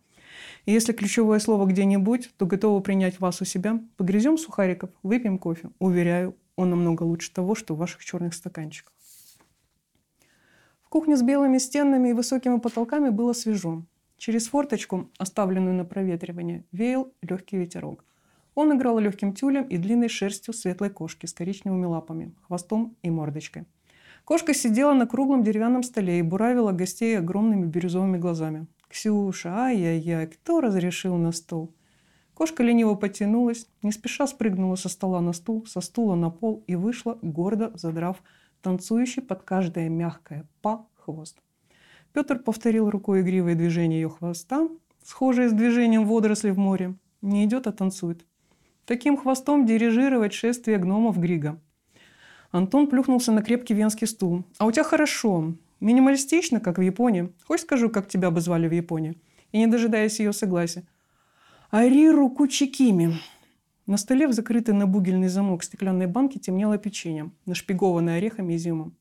И 0.66 0.72
если 0.72 0.94
ключевое 0.94 1.40
слово 1.40 1.66
«где-нибудь», 1.66 2.32
то 2.38 2.46
готова 2.46 2.80
принять 2.82 3.20
вас 3.20 3.42
у 3.42 3.46
себя. 3.46 3.80
Погрызем 3.98 4.38
сухариков, 4.38 4.90
выпьем 5.04 5.38
кофе. 5.38 5.70
Уверяю, 5.80 6.36
он 6.56 6.70
намного 6.70 7.04
лучше 7.04 7.32
того, 7.32 7.56
что 7.56 7.76
в 7.76 7.78
ваших 7.78 8.04
черных 8.04 8.34
стаканчиках. 8.34 8.94
Кухня 10.94 11.18
с 11.18 11.24
белыми 11.24 11.58
стенами 11.58 12.10
и 12.10 12.14
высокими 12.14 12.60
потолками 12.60 13.10
было 13.10 13.34
свежо. 13.34 13.82
Через 14.18 14.46
форточку, 14.46 15.10
оставленную 15.18 15.74
на 15.74 15.86
проветривание, 15.86 16.66
веял 16.72 17.12
легкий 17.24 17.58
ветерок. 17.58 18.06
Он 18.54 18.78
играл 18.78 19.00
легким 19.00 19.34
тюлем 19.34 19.64
и 19.64 19.78
длинной 19.78 20.08
шерстью 20.08 20.54
светлой 20.54 20.92
кошки 20.92 21.26
с 21.26 21.34
коричневыми 21.34 21.86
лапами, 21.86 22.36
хвостом 22.44 22.96
и 23.02 23.10
мордочкой. 23.10 23.66
Кошка 24.24 24.54
сидела 24.54 24.94
на 24.94 25.08
круглом 25.08 25.44
деревянном 25.44 25.82
столе 25.82 26.20
и 26.20 26.22
буравила 26.22 26.74
гостей 26.74 27.18
огромными 27.18 27.66
бирюзовыми 27.66 28.20
глазами. 28.20 28.68
«Ксюша, 28.88 29.50
ай-яй-яй, 29.50 30.28
кто 30.28 30.62
разрешил 30.62 31.16
на 31.16 31.32
стол?» 31.32 31.74
Кошка 32.36 32.62
лениво 32.62 32.94
потянулась, 32.94 33.68
не 33.82 33.92
спеша 33.92 34.28
спрыгнула 34.28 34.76
со 34.76 34.90
стола 34.90 35.22
на 35.22 35.34
стул, 35.34 35.66
со 35.66 35.82
стула 35.82 36.14
на 36.14 36.30
пол 36.30 36.64
и 36.68 36.76
вышла, 36.76 37.18
гордо 37.24 37.72
задрав 37.74 38.22
танцующий 38.64 39.22
под 39.22 39.44
каждое 39.44 39.90
мягкое 39.90 40.48
«па» 40.62 40.88
хвост. 40.96 41.38
Петр 42.14 42.40
повторил 42.40 42.90
рукой 42.90 43.22
игривое 43.22 43.56
движение 43.56 44.02
ее 44.02 44.10
хвоста, 44.10 44.70
схожее 45.04 45.50
с 45.50 45.54
движением 45.54 46.06
водорослей 46.06 46.54
в 46.54 46.58
море. 46.58 46.96
Не 47.22 47.44
идет, 47.44 47.68
а 47.68 47.72
танцует. 47.72 48.26
Таким 48.86 49.18
хвостом 49.18 49.66
дирижировать 49.66 50.34
шествие 50.34 50.78
гномов 50.78 51.20
Грига. 51.20 51.60
Антон 52.52 52.88
плюхнулся 52.88 53.32
на 53.32 53.42
крепкий 53.42 53.74
венский 53.74 54.08
стул. 54.08 54.44
«А 54.60 54.66
у 54.66 54.72
тебя 54.72 54.84
хорошо. 54.84 55.54
Минималистично, 55.80 56.60
как 56.60 56.78
в 56.78 56.82
Японии. 56.82 57.34
Хочешь 57.46 57.66
скажу, 57.66 57.90
как 57.90 58.08
тебя 58.08 58.32
бы 58.32 58.42
звали 58.42 58.68
в 58.68 58.74
Японии?» 58.74 59.18
И 59.52 59.58
не 59.58 59.68
дожидаясь 59.68 60.20
ее 60.20 60.34
согласия. 60.34 60.84
«Ариру 61.72 62.30
Кучикими». 62.30 63.16
На 63.86 63.98
столе 63.98 64.28
в 64.28 64.34
закрытой 64.34 64.74
на 64.74 64.88
бугельный 64.88 65.28
замок 65.28 65.64
стеклянной 65.64 66.08
банки 66.08 66.38
темнело 66.38 66.78
печенье, 66.78 67.32
нашпигованное 67.46 68.18
орехами 68.18 68.54
и 68.54 68.56
изюмом. 68.56 68.96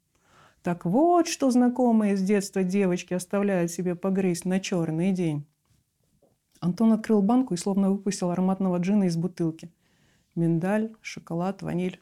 Так 0.63 0.85
вот, 0.85 1.29
что 1.29 1.51
знакомые 1.51 2.17
с 2.17 2.23
детства 2.23 2.65
девочки 2.65 3.15
оставляют 3.15 3.71
себе 3.71 3.95
погрызть 3.95 4.45
на 4.45 4.59
черный 4.59 5.13
день. 5.13 5.47
Антон 6.61 6.93
открыл 6.93 7.23
банку 7.23 7.55
и 7.55 7.57
словно 7.57 7.91
выпустил 7.91 8.31
ароматного 8.31 8.79
джина 8.79 9.05
из 9.05 9.17
бутылки. 9.17 9.73
Миндаль, 10.35 10.93
шоколад, 11.01 11.63
ваниль. 11.63 12.01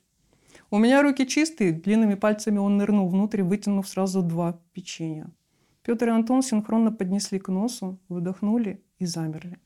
У 0.70 0.78
меня 0.78 1.02
руки 1.02 1.26
чистые, 1.26 1.72
длинными 1.72 2.14
пальцами 2.14 2.58
он 2.58 2.76
нырнул 2.76 3.08
внутрь, 3.08 3.42
вытянув 3.42 3.88
сразу 3.88 4.22
два 4.22 4.58
печенья. 4.72 5.30
Петр 5.82 6.08
и 6.08 6.12
Антон 6.12 6.42
синхронно 6.42 6.92
поднесли 6.92 7.38
к 7.38 7.48
носу, 7.48 7.98
выдохнули 8.08 8.82
и 8.98 9.06
замерли. 9.06 9.58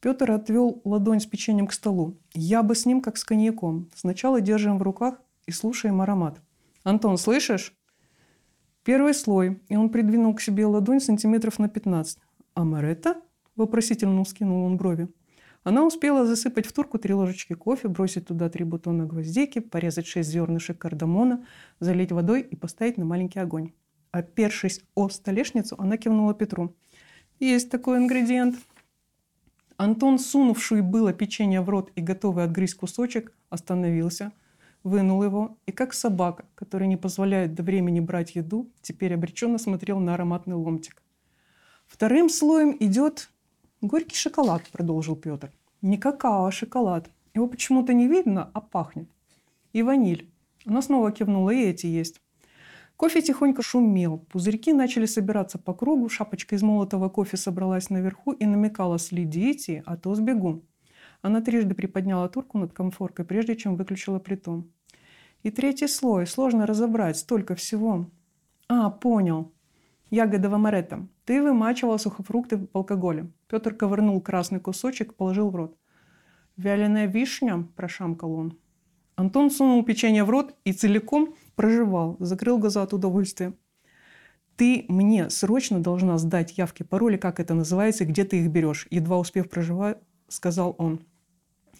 Петр 0.00 0.30
отвел 0.30 0.80
ладонь 0.84 1.20
с 1.20 1.26
печеньем 1.26 1.66
к 1.66 1.72
столу. 1.72 2.16
Я 2.32 2.62
бы 2.62 2.74
с 2.76 2.86
ним, 2.86 3.00
как 3.00 3.16
с 3.16 3.24
коньяком. 3.24 3.90
Сначала 3.94 4.40
держим 4.40 4.78
в 4.78 4.82
руках 4.82 5.20
и 5.46 5.50
слушаем 5.50 6.00
аромат. 6.00 6.40
«Антон, 6.84 7.18
слышишь?» 7.18 7.74
Первый 8.84 9.12
слой, 9.12 9.60
и 9.68 9.76
он 9.76 9.90
придвинул 9.90 10.34
к 10.34 10.40
себе 10.40 10.66
ладонь 10.66 11.00
сантиметров 11.00 11.58
на 11.58 11.68
15. 11.68 12.18
«Амаретта?»– 12.54 13.20
вопросительно 13.56 14.24
скинул 14.24 14.64
он 14.64 14.76
брови. 14.76 15.08
Она 15.64 15.84
успела 15.84 16.24
засыпать 16.24 16.66
в 16.66 16.72
турку 16.72 16.98
три 16.98 17.12
ложечки 17.12 17.54
кофе, 17.54 17.88
бросить 17.88 18.28
туда 18.28 18.48
три 18.48 18.64
бутона 18.64 19.04
гвоздики, 19.04 19.58
порезать 19.58 20.06
шесть 20.06 20.30
зернышек 20.30 20.78
кардамона, 20.78 21.44
залить 21.80 22.12
водой 22.12 22.40
и 22.42 22.56
поставить 22.56 22.96
на 22.96 23.04
маленький 23.04 23.40
огонь. 23.40 23.72
Опершись 24.12 24.80
о 24.94 25.08
столешницу, 25.08 25.74
она 25.78 25.96
кивнула 25.96 26.32
Петру. 26.34 26.74
«Есть 27.40 27.70
такой 27.70 27.98
ингредиент». 27.98 28.56
Антон, 29.78 30.18
сунувший 30.18 30.82
было 30.82 31.12
печенье 31.12 31.60
в 31.60 31.68
рот 31.68 31.92
и 31.94 32.00
готовый 32.00 32.42
отгрызть 32.42 32.74
кусочек, 32.74 33.32
остановился, 33.48 34.32
вынул 34.82 35.22
его 35.22 35.56
и, 35.66 35.72
как 35.72 35.94
собака, 35.94 36.46
которая 36.56 36.88
не 36.88 36.96
позволяет 36.96 37.54
до 37.54 37.62
времени 37.62 38.00
брать 38.00 38.34
еду, 38.34 38.68
теперь 38.82 39.14
обреченно 39.14 39.56
смотрел 39.56 40.00
на 40.00 40.14
ароматный 40.14 40.56
ломтик. 40.56 41.00
Вторым 41.86 42.28
слоем 42.28 42.76
идет 42.80 43.30
горький 43.80 44.16
шоколад, 44.16 44.64
продолжил 44.72 45.14
Петр. 45.14 45.52
Не 45.80 45.96
какао, 45.96 46.46
а 46.46 46.50
шоколад. 46.50 47.08
Его 47.32 47.46
почему-то 47.46 47.92
не 47.92 48.08
видно, 48.08 48.50
а 48.54 48.60
пахнет. 48.60 49.08
И 49.72 49.84
ваниль. 49.84 50.28
Она 50.66 50.82
снова 50.82 51.12
кивнула, 51.12 51.50
и 51.50 51.62
эти 51.62 51.86
есть. 51.86 52.20
Кофе 52.98 53.22
тихонько 53.22 53.62
шумел. 53.62 54.18
Пузырьки 54.28 54.72
начали 54.72 55.06
собираться 55.06 55.56
по 55.56 55.72
кругу. 55.72 56.08
Шапочка 56.08 56.56
из 56.56 56.62
молотого 56.62 57.08
кофе 57.08 57.36
собралась 57.36 57.90
наверху 57.90 58.32
и 58.32 58.44
намекала 58.44 58.98
«следите, 58.98 59.84
а 59.86 59.96
то 59.96 60.16
сбегу». 60.16 60.64
Она 61.22 61.40
трижды 61.40 61.76
приподняла 61.76 62.28
турку 62.28 62.58
над 62.58 62.72
комфоркой, 62.72 63.24
прежде 63.24 63.54
чем 63.54 63.76
выключила 63.76 64.18
плиту. 64.18 64.68
И 65.44 65.52
третий 65.52 65.86
слой. 65.86 66.26
Сложно 66.26 66.66
разобрать. 66.66 67.16
Столько 67.16 67.54
всего. 67.54 68.10
А, 68.68 68.90
понял. 68.90 69.52
Ягода 70.10 70.50
вамаретта. 70.50 71.06
Ты 71.24 71.40
вымачивал 71.40 72.00
сухофрукты 72.00 72.56
в 72.56 72.68
алкоголе. 72.72 73.30
Петр 73.46 73.76
ковырнул 73.76 74.20
красный 74.20 74.58
кусочек, 74.58 75.14
положил 75.14 75.50
в 75.50 75.54
рот. 75.54 75.76
«Вяленая 76.56 77.06
вишня?»– 77.06 77.68
прошамкал 77.76 78.32
он. 78.32 78.58
Антон 79.14 79.52
сунул 79.52 79.84
печенье 79.84 80.24
в 80.24 80.30
рот 80.30 80.56
и 80.64 80.72
целиком 80.72 81.34
проживал, 81.58 82.16
закрыл 82.20 82.58
глаза 82.58 82.84
от 82.84 82.92
удовольствия. 82.92 83.52
«Ты 84.54 84.84
мне 84.88 85.28
срочно 85.28 85.80
должна 85.80 86.16
сдать 86.18 86.56
явки, 86.56 86.84
пароли, 86.84 87.16
как 87.16 87.40
это 87.40 87.52
называется, 87.52 88.04
где 88.04 88.22
ты 88.22 88.38
их 88.38 88.48
берешь?» 88.48 88.86
Едва 88.90 89.18
успев 89.18 89.50
проживать, 89.50 89.98
сказал 90.28 90.76
он. 90.78 91.00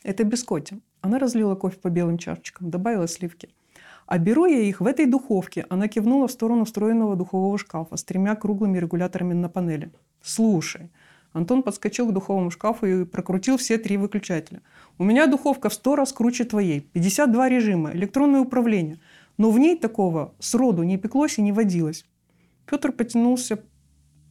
«Это 0.03 0.25
бискотти». 0.25 0.81
Она 1.01 1.21
разлила 1.21 1.55
кофе 1.55 1.79
по 1.79 1.91
белым 1.91 2.19
чашечкам, 2.19 2.71
добавила 2.71 3.07
сливки. 3.07 3.51
«А 4.07 4.19
беру 4.19 4.47
я 4.47 4.59
их 4.63 4.81
в 4.81 4.87
этой 4.87 5.07
духовке». 5.07 5.65
Она 5.69 5.87
кивнула 5.87 6.27
в 6.27 6.33
сторону 6.33 6.65
встроенного 6.65 7.15
духового 7.15 7.57
шкафа 7.57 7.97
с 7.97 8.03
тремя 8.03 8.35
круглыми 8.35 8.79
регуляторами 8.79 9.35
на 9.35 9.49
панели. 9.49 9.93
«Слушай, 10.21 10.91
Антон 11.33 11.63
подскочил 11.63 12.09
к 12.09 12.13
духовому 12.13 12.51
шкафу 12.51 12.87
и 12.87 13.05
прокрутил 13.05 13.59
все 13.59 13.79
три 13.79 13.97
выключателя. 13.97 14.63
«У 14.99 15.05
меня 15.05 15.27
духовка 15.27 15.69
в 15.69 15.75
сто 15.75 15.95
раз 15.95 16.13
круче 16.13 16.45
твоей. 16.45 16.81
52 16.81 17.49
режима, 17.49 17.93
электронное 17.93 18.41
управление. 18.41 18.99
Но 19.39 19.51
в 19.51 19.59
ней 19.59 19.79
такого 19.79 20.35
сроду 20.39 20.83
не 20.83 20.99
пеклось 20.99 21.39
и 21.39 21.43
не 21.43 21.53
водилось». 21.53 22.05
Петр 22.67 22.93
потянулся 22.93 23.65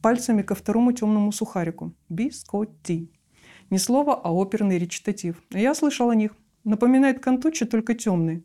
пальцами 0.00 0.42
ко 0.42 0.54
второму 0.54 0.92
темному 0.92 1.32
сухарику. 1.32 1.92
Бискотти. 2.08 3.10
Не 3.70 3.78
слово, 3.78 4.14
а 4.14 4.32
оперный 4.32 4.78
речитатив. 4.78 5.42
Я 5.50 5.74
слышал 5.74 6.10
о 6.10 6.14
них. 6.14 6.36
Напоминает 6.64 7.20
кантучи, 7.20 7.66
только 7.66 7.94
темные. 7.94 8.44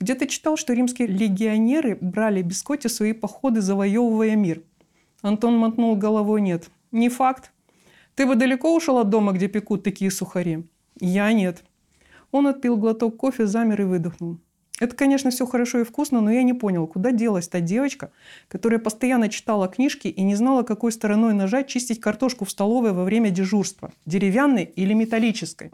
Где-то 0.00 0.26
читал, 0.26 0.56
что 0.56 0.74
римские 0.74 1.08
легионеры 1.08 1.96
брали 2.00 2.42
бискотти 2.42 2.88
свои 2.88 3.12
походы, 3.12 3.60
завоевывая 3.60 4.36
мир. 4.36 4.62
Антон 5.22 5.56
мотнул 5.56 5.96
головой 5.96 6.40
«нет». 6.40 6.70
Не 6.90 7.08
факт. 7.08 7.52
Ты 8.14 8.26
бы 8.26 8.34
далеко 8.34 8.74
ушел 8.74 8.98
от 8.98 9.10
дома, 9.10 9.32
где 9.32 9.48
пекут 9.48 9.84
такие 9.84 10.10
сухари? 10.10 10.66
Я 11.00 11.32
нет. 11.32 11.64
Он 12.30 12.46
отпил 12.46 12.76
глоток 12.76 13.16
кофе, 13.16 13.46
замер 13.46 13.82
и 13.82 13.84
выдохнул. 13.84 14.38
Это, 14.80 14.94
конечно, 14.94 15.30
все 15.30 15.46
хорошо 15.46 15.80
и 15.80 15.84
вкусно, 15.84 16.20
но 16.20 16.30
я 16.30 16.42
не 16.42 16.52
понял, 16.52 16.86
куда 16.86 17.10
делась 17.10 17.48
та 17.48 17.60
девочка, 17.60 18.12
которая 18.46 18.78
постоянно 18.78 19.28
читала 19.28 19.66
книжки 19.68 20.08
и 20.08 20.22
не 20.22 20.36
знала, 20.36 20.62
какой 20.62 20.92
стороной 20.92 21.34
нажать 21.34 21.68
чистить 21.68 22.00
картошку 22.00 22.44
в 22.44 22.50
столовой 22.50 22.92
во 22.92 23.04
время 23.04 23.30
дежурства, 23.30 23.92
деревянной 24.06 24.64
или 24.64 24.92
металлической. 24.92 25.72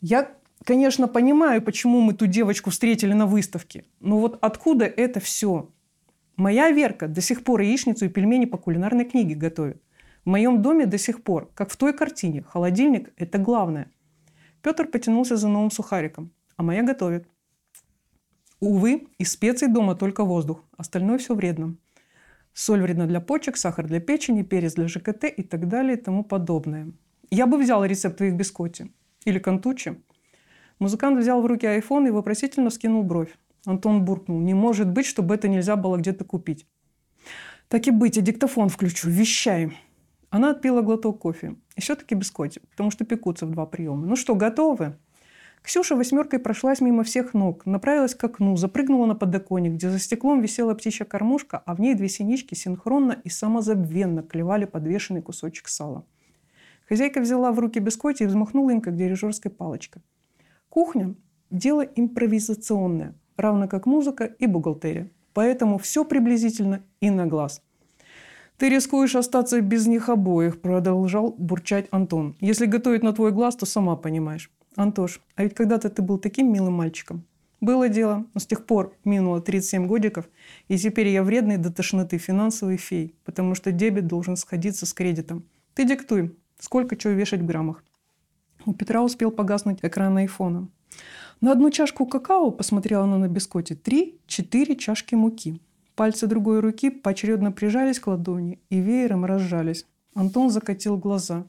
Я, 0.00 0.30
конечно, 0.64 1.06
понимаю, 1.06 1.60
почему 1.60 2.00
мы 2.00 2.14
ту 2.14 2.26
девочку 2.26 2.70
встретили 2.70 3.12
на 3.12 3.26
выставке, 3.26 3.84
но 4.00 4.18
вот 4.18 4.38
откуда 4.40 4.86
это 4.86 5.20
все? 5.20 5.70
Моя 6.36 6.70
Верка 6.70 7.08
до 7.08 7.20
сих 7.20 7.44
пор 7.44 7.60
яичницу 7.60 8.06
и 8.06 8.08
пельмени 8.08 8.44
по 8.44 8.58
кулинарной 8.58 9.04
книге 9.04 9.34
готовит. 9.34 9.82
В 10.24 10.28
моем 10.28 10.60
доме 10.60 10.86
до 10.86 10.98
сих 10.98 11.22
пор, 11.22 11.50
как 11.54 11.70
в 11.70 11.76
той 11.76 11.92
картине, 11.92 12.42
холодильник– 12.42 13.12
это 13.16 13.38
главное. 13.38 13.90
Петр 14.60 14.86
потянулся 14.86 15.36
за 15.36 15.48
новым 15.48 15.70
сухариком, 15.70 16.32
а 16.56 16.62
моя 16.62 16.82
готовит. 16.82 17.28
Увы, 18.60 19.08
из 19.18 19.32
специй 19.32 19.68
дома 19.68 19.94
только 19.94 20.24
воздух, 20.24 20.64
остальное 20.76 21.18
все 21.18 21.34
вредно. 21.34 21.76
Соль 22.54 22.80
вредна 22.80 23.06
для 23.06 23.20
почек, 23.20 23.58
сахар 23.58 23.86
для 23.86 24.00
печени, 24.00 24.42
перец 24.42 24.74
для 24.74 24.88
ЖКТ 24.88 25.24
и 25.24 25.42
так 25.42 25.68
далее 25.68 25.98
и 25.98 26.00
тому 26.00 26.24
подобное. 26.24 26.90
Я 27.30 27.46
бы 27.46 27.58
взял 27.58 27.84
рецепт 27.84 28.16
твоих 28.16 28.34
бискотти. 28.34 28.90
Или 29.26 29.38
кантучи. 29.38 30.00
Музыкант 30.78 31.18
взял 31.18 31.42
в 31.42 31.46
руки 31.46 31.66
айфон 31.66 32.06
и 32.06 32.10
вопросительно 32.10 32.70
скинул 32.70 33.02
бровь. 33.02 33.36
Антон 33.66 34.04
буркнул. 34.04 34.40
Не 34.40 34.54
может 34.54 34.88
быть, 34.88 35.04
чтобы 35.04 35.34
это 35.34 35.48
нельзя 35.48 35.76
было 35.76 35.96
где-то 35.98 36.24
купить. 36.24 36.66
Так 37.68 37.86
и 37.88 37.90
быть, 37.90 38.16
я 38.16 38.22
диктофон 38.22 38.68
включу. 38.68 39.10
Вещай. 39.10 39.76
Она 40.30 40.52
отпила 40.52 40.82
глоток 40.82 41.18
кофе. 41.18 41.56
И 41.74 41.80
все-таки 41.80 42.14
бискотти, 42.14 42.60
потому 42.70 42.90
что 42.90 43.04
пекутся 43.04 43.44
в 43.46 43.50
два 43.50 43.66
приема. 43.66 44.06
Ну 44.06 44.16
что, 44.16 44.34
готовы? 44.34 44.96
Ксюша 45.66 45.96
восьмеркой 45.96 46.38
прошлась 46.38 46.80
мимо 46.80 47.02
всех 47.02 47.34
ног, 47.34 47.66
направилась 47.66 48.14
к 48.14 48.22
окну, 48.22 48.56
запрыгнула 48.56 49.06
на 49.06 49.16
подоконник, 49.16 49.72
где 49.72 49.90
за 49.90 49.98
стеклом 49.98 50.40
висела 50.40 50.74
птичья 50.74 51.04
кормушка, 51.04 51.60
а 51.66 51.74
в 51.74 51.80
ней 51.80 51.94
две 51.94 52.08
синички 52.08 52.54
синхронно 52.54 53.20
и 53.24 53.28
самозабвенно 53.28 54.22
клевали 54.22 54.64
подвешенный 54.64 55.22
кусочек 55.22 55.66
сала. 55.66 56.04
Хозяйка 56.88 57.20
взяла 57.20 57.50
в 57.50 57.58
руки 57.58 57.80
бискотти 57.80 58.22
и 58.22 58.26
взмахнула 58.26 58.70
им, 58.70 58.80
как 58.80 58.94
дирижерская 58.94 59.52
палочка. 59.52 60.00
Кухня– 60.68 61.16
дело 61.50 61.80
импровизационное, 61.80 63.16
равно 63.36 63.66
как 63.66 63.86
музыка 63.86 64.24
и 64.24 64.46
бухгалтерия. 64.46 65.10
Поэтому 65.34 65.78
все 65.78 66.04
приблизительно 66.04 66.84
и 67.00 67.10
на 67.10 67.26
глаз. 67.26 67.60
«Ты 68.56 68.68
рискуешь 68.68 69.16
остаться 69.16 69.60
без 69.60 69.88
них 69.88 70.10
обоих»,– 70.10 70.60
продолжал 70.62 71.34
бурчать 71.36 71.88
Антон. 71.90 72.36
«Если 72.38 72.66
готовить 72.66 73.02
на 73.02 73.12
твой 73.12 73.32
глаз, 73.32 73.56
то 73.56 73.66
сама 73.66 73.96
понимаешь». 73.96 74.52
«Антош, 74.76 75.20
а 75.34 75.42
ведь 75.42 75.54
когда-то 75.54 75.90
ты 75.90 76.02
был 76.02 76.18
таким 76.18 76.52
милым 76.52 76.74
мальчиком». 76.74 77.24
«Было 77.60 77.88
дело, 77.88 78.26
но 78.34 78.40
с 78.40 78.46
тех 78.46 78.66
пор 78.66 78.94
минуло 79.04 79.40
37 79.40 79.86
годиков, 79.86 80.28
и 80.68 80.76
теперь 80.76 81.08
я 81.08 81.22
вредный 81.22 81.56
до 81.56 81.72
тошноты 81.72 82.18
финансовый 82.18 82.76
фей, 82.76 83.16
потому 83.24 83.54
что 83.54 83.72
дебет 83.72 84.06
должен 84.06 84.36
сходиться 84.36 84.84
с 84.84 84.92
кредитом. 84.92 85.44
Ты 85.74 85.84
диктуй, 85.84 86.36
сколько 86.60 86.96
чего 86.96 87.14
вешать 87.14 87.40
в 87.40 87.46
граммах». 87.46 87.82
У 88.66 88.74
Петра 88.74 89.02
успел 89.02 89.30
погаснуть 89.30 89.78
экран 89.82 90.16
айфона. 90.16 90.68
На 91.40 91.52
одну 91.52 91.70
чашку 91.70 92.06
какао, 92.06 92.50
посмотрела 92.50 93.04
она 93.04 93.18
на 93.18 93.28
бискоте, 93.28 93.74
три-четыре 93.74 94.76
чашки 94.76 95.14
муки. 95.14 95.60
Пальцы 95.94 96.26
другой 96.26 96.60
руки 96.60 96.90
поочередно 96.90 97.52
прижались 97.52 97.98
к 97.98 98.06
ладони 98.06 98.60
и 98.68 98.80
веером 98.80 99.24
разжались. 99.24 99.86
Антон 100.14 100.50
закатил 100.50 100.96
глаза. 100.98 101.46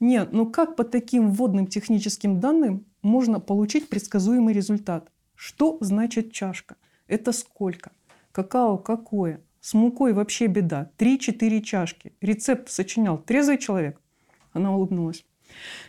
Нет, 0.00 0.32
ну 0.32 0.50
как 0.50 0.76
по 0.76 0.84
таким 0.84 1.30
вводным 1.30 1.66
техническим 1.66 2.40
данным 2.40 2.86
можно 3.02 3.38
получить 3.38 3.88
предсказуемый 3.90 4.54
результат. 4.54 5.10
Что 5.34 5.76
значит 5.80 6.32
чашка? 6.32 6.76
Это 7.06 7.32
сколько? 7.32 7.92
Какао 8.32 8.78
какое? 8.78 9.42
С 9.60 9.74
мукой 9.74 10.14
вообще 10.14 10.46
беда. 10.46 10.90
Три-четыре 10.96 11.60
чашки. 11.60 12.14
Рецепт 12.22 12.70
сочинял 12.70 13.18
трезвый 13.18 13.58
человек. 13.58 14.00
Она 14.52 14.74
улыбнулась. 14.74 15.24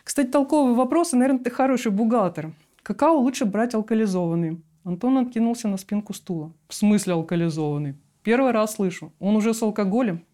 Кстати, 0.03 0.27
толковый 0.27 0.75
вопрос, 0.75 1.13
наверное, 1.13 1.43
ты 1.43 1.49
хороший 1.49 1.91
бухгалтер. 1.91 2.53
Какао 2.83 3.17
лучше 3.17 3.45
брать 3.45 3.75
алкализованный. 3.75 4.61
Антон 4.83 5.19
откинулся 5.19 5.67
на 5.67 5.77
спинку 5.77 6.13
стула. 6.13 6.51
В 6.67 6.73
смысле 6.73 7.13
алкализованный? 7.13 7.95
Первый 8.23 8.51
раз 8.51 8.75
слышу. 8.75 9.13
Он 9.19 9.35
уже 9.35 9.53
с 9.53 9.61
алкоголем? 9.61 10.25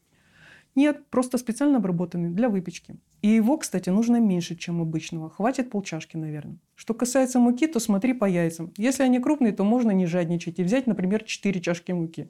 Нет, 0.74 1.06
просто 1.10 1.38
специально 1.38 1.78
обработанный 1.78 2.30
для 2.30 2.50
выпечки. 2.50 2.96
И 3.22 3.30
его, 3.30 3.58
кстати, 3.58 3.90
нужно 3.90 4.18
меньше, 4.18 4.56
чем 4.56 4.82
обычного. 4.82 5.30
Хватит 5.30 5.70
полчашки, 5.70 6.18
наверное. 6.18 6.58
Что 6.76 6.94
касается 6.94 7.40
муки, 7.40 7.66
то 7.68 7.80
смотри 7.80 8.14
по 8.14 8.26
яйцам. 8.26 8.72
Если 8.78 9.04
они 9.04 9.20
крупные, 9.20 9.54
то 9.54 9.64
можно 9.64 9.92
не 9.92 10.06
жадничать 10.06 10.60
и 10.60 10.64
взять, 10.64 10.86
например, 10.86 11.24
4 11.24 11.60
чашки 11.62 11.92
муки. 11.92 12.30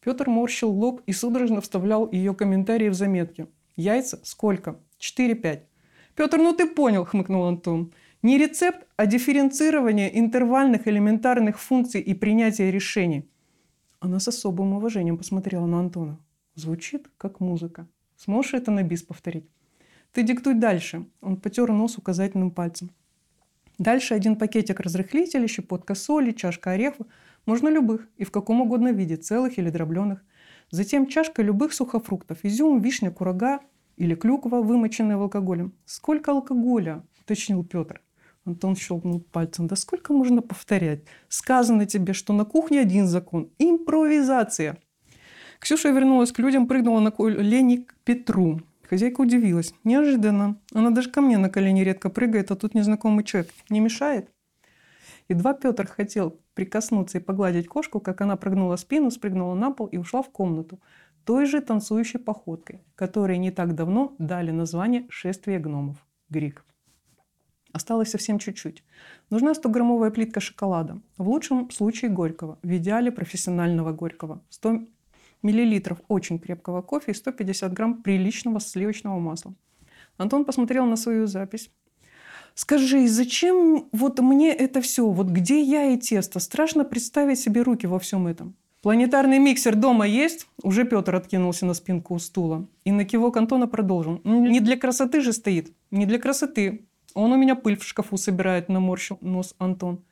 Петр 0.00 0.28
морщил 0.28 0.70
лоб 0.70 1.00
и 1.06 1.12
судорожно 1.12 1.60
вставлял 1.60 2.10
ее 2.10 2.34
комментарии 2.34 2.88
в 2.88 2.94
заметки. 2.94 3.48
Яйца? 3.76 4.20
Сколько? 4.22 4.78
4-5. 5.00 5.60
Петр, 6.14 6.38
ну 6.38 6.52
ты 6.52 6.68
понял, 6.68 7.04
хмыкнул 7.04 7.44
Антон. 7.44 7.92
Не 8.22 8.38
рецепт, 8.38 8.86
а 8.96 9.06
дифференцирование 9.06 10.16
интервальных 10.18 10.86
элементарных 10.86 11.58
функций 11.58 12.00
и 12.00 12.14
принятие 12.14 12.70
решений. 12.70 13.28
Она 13.98 14.20
с 14.20 14.28
особым 14.28 14.74
уважением 14.74 15.18
посмотрела 15.18 15.66
на 15.66 15.80
Антона. 15.80 16.20
Звучит 16.54 17.10
как 17.18 17.40
музыка. 17.40 17.88
Сможешь 18.16 18.54
это 18.54 18.70
на 18.70 18.82
бис 18.82 19.02
повторить? 19.02 19.48
Ты 20.12 20.22
диктуй 20.22 20.54
дальше. 20.54 21.06
Он 21.20 21.36
потер 21.36 21.72
нос 21.72 21.96
указательным 21.96 22.50
пальцем. 22.50 22.90
Дальше 23.78 24.14
один 24.14 24.36
пакетик 24.36 24.80
разрыхлителя, 24.80 25.48
щепотка 25.48 25.94
соли, 25.94 26.32
чашка 26.32 26.72
орехов. 26.72 27.06
Можно 27.46 27.68
любых 27.68 28.08
и 28.16 28.24
в 28.24 28.30
каком 28.30 28.60
угодно 28.60 28.92
виде, 28.92 29.16
целых 29.16 29.58
или 29.58 29.70
дробленых. 29.70 30.22
Затем 30.70 31.06
чашка 31.06 31.42
любых 31.42 31.72
сухофруктов. 31.72 32.38
Изюм, 32.42 32.80
вишня, 32.80 33.10
курага 33.10 33.60
или 33.96 34.14
клюква, 34.14 34.60
вымоченная 34.60 35.16
в 35.16 35.22
алкоголем. 35.22 35.72
Сколько 35.86 36.32
алкоголя? 36.32 37.02
Уточнил 37.20 37.64
Петр. 37.64 38.00
Антон 38.44 38.76
щелкнул 38.76 39.20
пальцем. 39.20 39.66
Да 39.66 39.76
сколько 39.76 40.12
можно 40.12 40.42
повторять? 40.42 41.00
Сказано 41.28 41.86
тебе, 41.86 42.12
что 42.12 42.32
на 42.32 42.44
кухне 42.44 42.80
один 42.80 43.06
закон. 43.06 43.50
Импровизация. 43.58 44.78
Ксюша 45.58 45.90
вернулась 45.90 46.32
к 46.32 46.38
людям, 46.38 46.66
прыгнула 46.66 47.00
на 47.00 47.10
колени 47.10 47.76
к 47.76 47.94
Петру. 48.04 48.60
Хозяйка 48.92 49.22
удивилась. 49.22 49.72
Неожиданно. 49.84 50.60
Она 50.74 50.90
даже 50.90 51.10
ко 51.10 51.22
мне 51.22 51.38
на 51.38 51.48
колени 51.48 51.80
редко 51.80 52.10
прыгает, 52.10 52.50
а 52.50 52.56
тут 52.56 52.74
незнакомый 52.74 53.24
человек. 53.24 53.50
Не 53.70 53.80
мешает? 53.80 54.28
Едва 55.30 55.54
Петр 55.54 55.86
хотел 55.86 56.38
прикоснуться 56.52 57.16
и 57.16 57.22
погладить 57.22 57.68
кошку, 57.68 58.00
как 58.00 58.20
она 58.20 58.36
прогнула 58.36 58.76
спину, 58.76 59.10
спрыгнула 59.10 59.54
на 59.54 59.70
пол 59.70 59.86
и 59.86 59.96
ушла 59.96 60.20
в 60.20 60.28
комнату 60.28 60.78
той 61.24 61.46
же 61.46 61.62
танцующей 61.62 62.20
походкой, 62.20 62.82
которой 62.94 63.38
не 63.38 63.50
так 63.50 63.74
давно 63.74 64.14
дали 64.18 64.50
название 64.50 65.06
«Шествие 65.08 65.58
гномов»– 65.58 65.96
Грик. 66.28 66.62
Осталось 67.72 68.10
совсем 68.10 68.38
чуть-чуть. 68.38 68.84
Нужна 69.30 69.52
100-граммовая 69.52 70.10
плитка 70.10 70.40
шоколада. 70.40 71.00
В 71.16 71.30
лучшем 71.30 71.70
случае 71.70 72.10
горького, 72.10 72.58
в 72.62 72.76
идеале 72.76 73.10
профессионального 73.10 73.92
горького. 73.92 74.42
100 74.50 74.82
миллилитров 75.42 75.98
очень 76.08 76.38
крепкого 76.38 76.82
кофе 76.82 77.12
и 77.12 77.14
150 77.14 77.72
грамм 77.72 78.02
приличного 78.02 78.60
сливочного 78.60 79.18
масла. 79.18 79.54
Антон 80.16 80.44
посмотрел 80.44 80.86
на 80.86 80.96
свою 80.96 81.26
запись. 81.26 81.70
Скажи, 82.54 83.08
зачем 83.08 83.88
вот 83.92 84.20
мне 84.20 84.52
это 84.52 84.80
все? 84.80 85.08
Вот 85.08 85.28
где 85.28 85.60
я 85.62 85.86
и 85.92 85.96
тесто? 85.96 86.38
Страшно 86.38 86.84
представить 86.84 87.38
себе 87.38 87.62
руки 87.62 87.86
во 87.86 87.98
всем 87.98 88.26
этом. 88.26 88.54
Планетарный 88.82 89.38
миксер 89.38 89.76
дома 89.76 90.06
есть? 90.06 90.48
Уже 90.62 90.84
Петр 90.84 91.14
откинулся 91.14 91.66
на 91.66 91.74
спинку 91.74 92.18
стула. 92.18 92.66
И 92.84 92.92
на 92.92 93.04
кивок 93.04 93.36
Антона 93.36 93.68
продолжил. 93.68 94.20
Не 94.24 94.60
для 94.60 94.76
красоты 94.76 95.20
же 95.20 95.32
стоит. 95.32 95.72
Не 95.90 96.04
для 96.04 96.18
красоты. 96.18 96.84
Он 97.14 97.32
у 97.32 97.36
меня 97.36 97.54
пыль 97.54 97.76
в 97.76 97.84
шкафу 97.84 98.16
собирает, 98.16 98.68
наморщил 98.68 99.18
нос 99.20 99.54
Антон. 99.58 100.02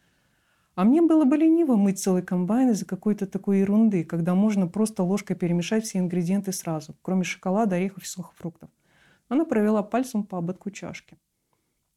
А 0.80 0.84
мне 0.84 1.02
было 1.02 1.26
бы 1.26 1.36
лениво 1.36 1.76
мыть 1.76 1.98
целый 1.98 2.22
комбайн 2.22 2.70
из-за 2.70 2.86
какой-то 2.86 3.26
такой 3.26 3.58
ерунды, 3.58 4.02
когда 4.02 4.34
можно 4.34 4.66
просто 4.66 5.02
ложкой 5.02 5.36
перемешать 5.36 5.84
все 5.84 5.98
ингредиенты 5.98 6.52
сразу, 6.52 6.96
кроме 7.02 7.22
шоколада, 7.22 7.76
орехов 7.76 8.04
и 8.04 8.06
сухофруктов. 8.06 8.70
Она 9.28 9.44
провела 9.44 9.82
пальцем 9.82 10.24
по 10.24 10.38
ободку 10.38 10.70
чашки. 10.70 11.18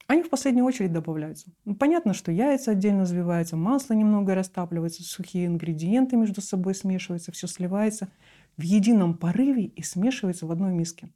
Они 0.07 0.21
в 0.21 0.29
последнюю 0.29 0.65
очередь 0.65 0.91
добавляются. 0.91 1.47
Ну, 1.63 1.75
понятно, 1.75 2.13
что 2.13 2.33
яйца 2.33 2.71
отдельно 2.71 3.03
взбиваются, 3.03 3.55
масло 3.55 3.93
немного 3.93 4.35
растапливается, 4.35 5.03
сухие 5.03 5.45
ингредиенты 5.45 6.17
между 6.17 6.41
собой 6.41 6.75
смешиваются, 6.75 7.31
все 7.31 7.47
сливается 7.47 8.09
в 8.57 8.63
едином 8.63 9.13
порыве 9.13 9.63
и 9.63 9.81
смешивается 9.81 10.45
в 10.45 10.51
одной 10.51 10.73
миске. 10.73 11.07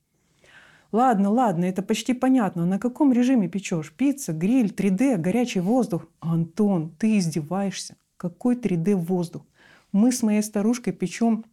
Ладно, 0.91 1.29
ладно, 1.29 1.65
это 1.65 1.81
почти 1.81 2.13
понятно. 2.13 2.65
На 2.65 2.79
каком 2.79 3.11
режиме 3.11 3.49
печешь? 3.49 3.93
Пицца, 3.93 4.33
гриль, 4.33 4.67
3D, 4.67 5.17
горячий 5.17 5.59
воздух? 5.59 6.07
Антон, 6.19 6.91
ты 6.97 7.17
издеваешься. 7.17 7.97
Какой 8.15 8.55
3D 8.55 8.95
воздух? 8.95 9.43
Мы 9.91 10.11
с 10.11 10.23
моей 10.23 10.41
старушкой 10.41 10.93
печем 10.93 11.45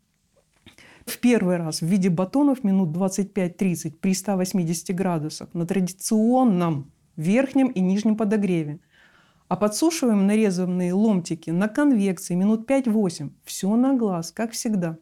в 1.06 1.18
первый 1.18 1.56
раз 1.56 1.82
в 1.82 1.86
виде 1.86 2.08
батонов 2.08 2.64
минут 2.64 2.96
25-30 2.96 3.92
при 4.00 4.14
180 4.14 4.94
градусах 4.94 5.52
на 5.52 5.66
традиционном 5.66 6.90
верхнем 7.16 7.68
и 7.68 7.80
нижнем 7.80 8.16
подогреве. 8.16 8.80
А 9.48 9.56
подсушиваем 9.56 10.26
нарезанные 10.26 10.94
ломтики 10.94 11.50
на 11.50 11.68
конвекции 11.68 12.34
минут 12.34 12.68
5-8. 12.68 13.30
Все 13.44 13.76
на 13.76 13.94
глаз, 13.94 14.32
как 14.32 14.52
всегда. 14.52 14.98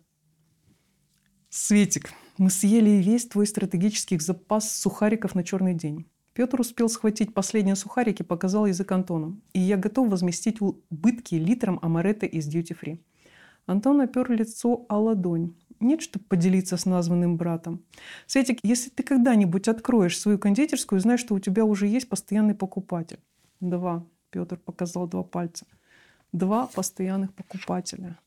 Светик, 1.49 2.13
мы 2.39 2.51
съели 2.51 3.03
весь 3.03 3.27
твой 3.27 3.47
стратегический 3.47 4.19
запас 4.19 4.71
сухариков 4.71 5.35
на 5.35 5.45
черный 5.45 5.75
день. 5.75 6.07
Петр 6.35 6.61
успел 6.61 6.89
схватить 6.89 7.35
последние 7.35 7.77
сухарики, 7.77 8.23
показал 8.23 8.67
язык 8.67 8.91
Антону. 8.91 9.39
И 9.53 9.61
я 9.61 9.77
готов 9.77 10.09
возместить 10.09 10.61
убытки 10.61 11.35
литром 11.35 11.79
амаретто 11.83 12.25
из 12.25 12.49
Duty 12.49 12.77
Free. 12.81 12.99
Антон 13.67 14.01
опер 14.01 14.31
лицо 14.31 14.87
о 14.89 14.99
ладонь. 14.99 15.55
Нет, 15.79 16.01
чтобы 16.01 16.25
поделиться 16.25 16.77
с 16.77 16.87
названным 16.87 17.37
братом. 17.37 17.85
Светик, 18.27 18.61
если 18.63 18.89
ты 18.89 19.03
когда-нибудь 19.03 19.69
откроешь 19.69 20.19
свою 20.19 20.39
кондитерскую, 20.39 21.01
знай, 21.01 21.19
что 21.19 21.35
у 21.35 21.39
тебя 21.39 21.65
уже 21.65 21.87
есть 21.87 22.09
постоянный 22.09 22.55
покупатель. 22.55 23.19
Два. 23.61 24.07
Петр 24.31 24.57
показал 24.57 25.07
два 25.07 25.23
пальца. 25.23 25.67
Два 26.33 26.67
постоянных 26.67 27.35
покупателя. 27.35 28.19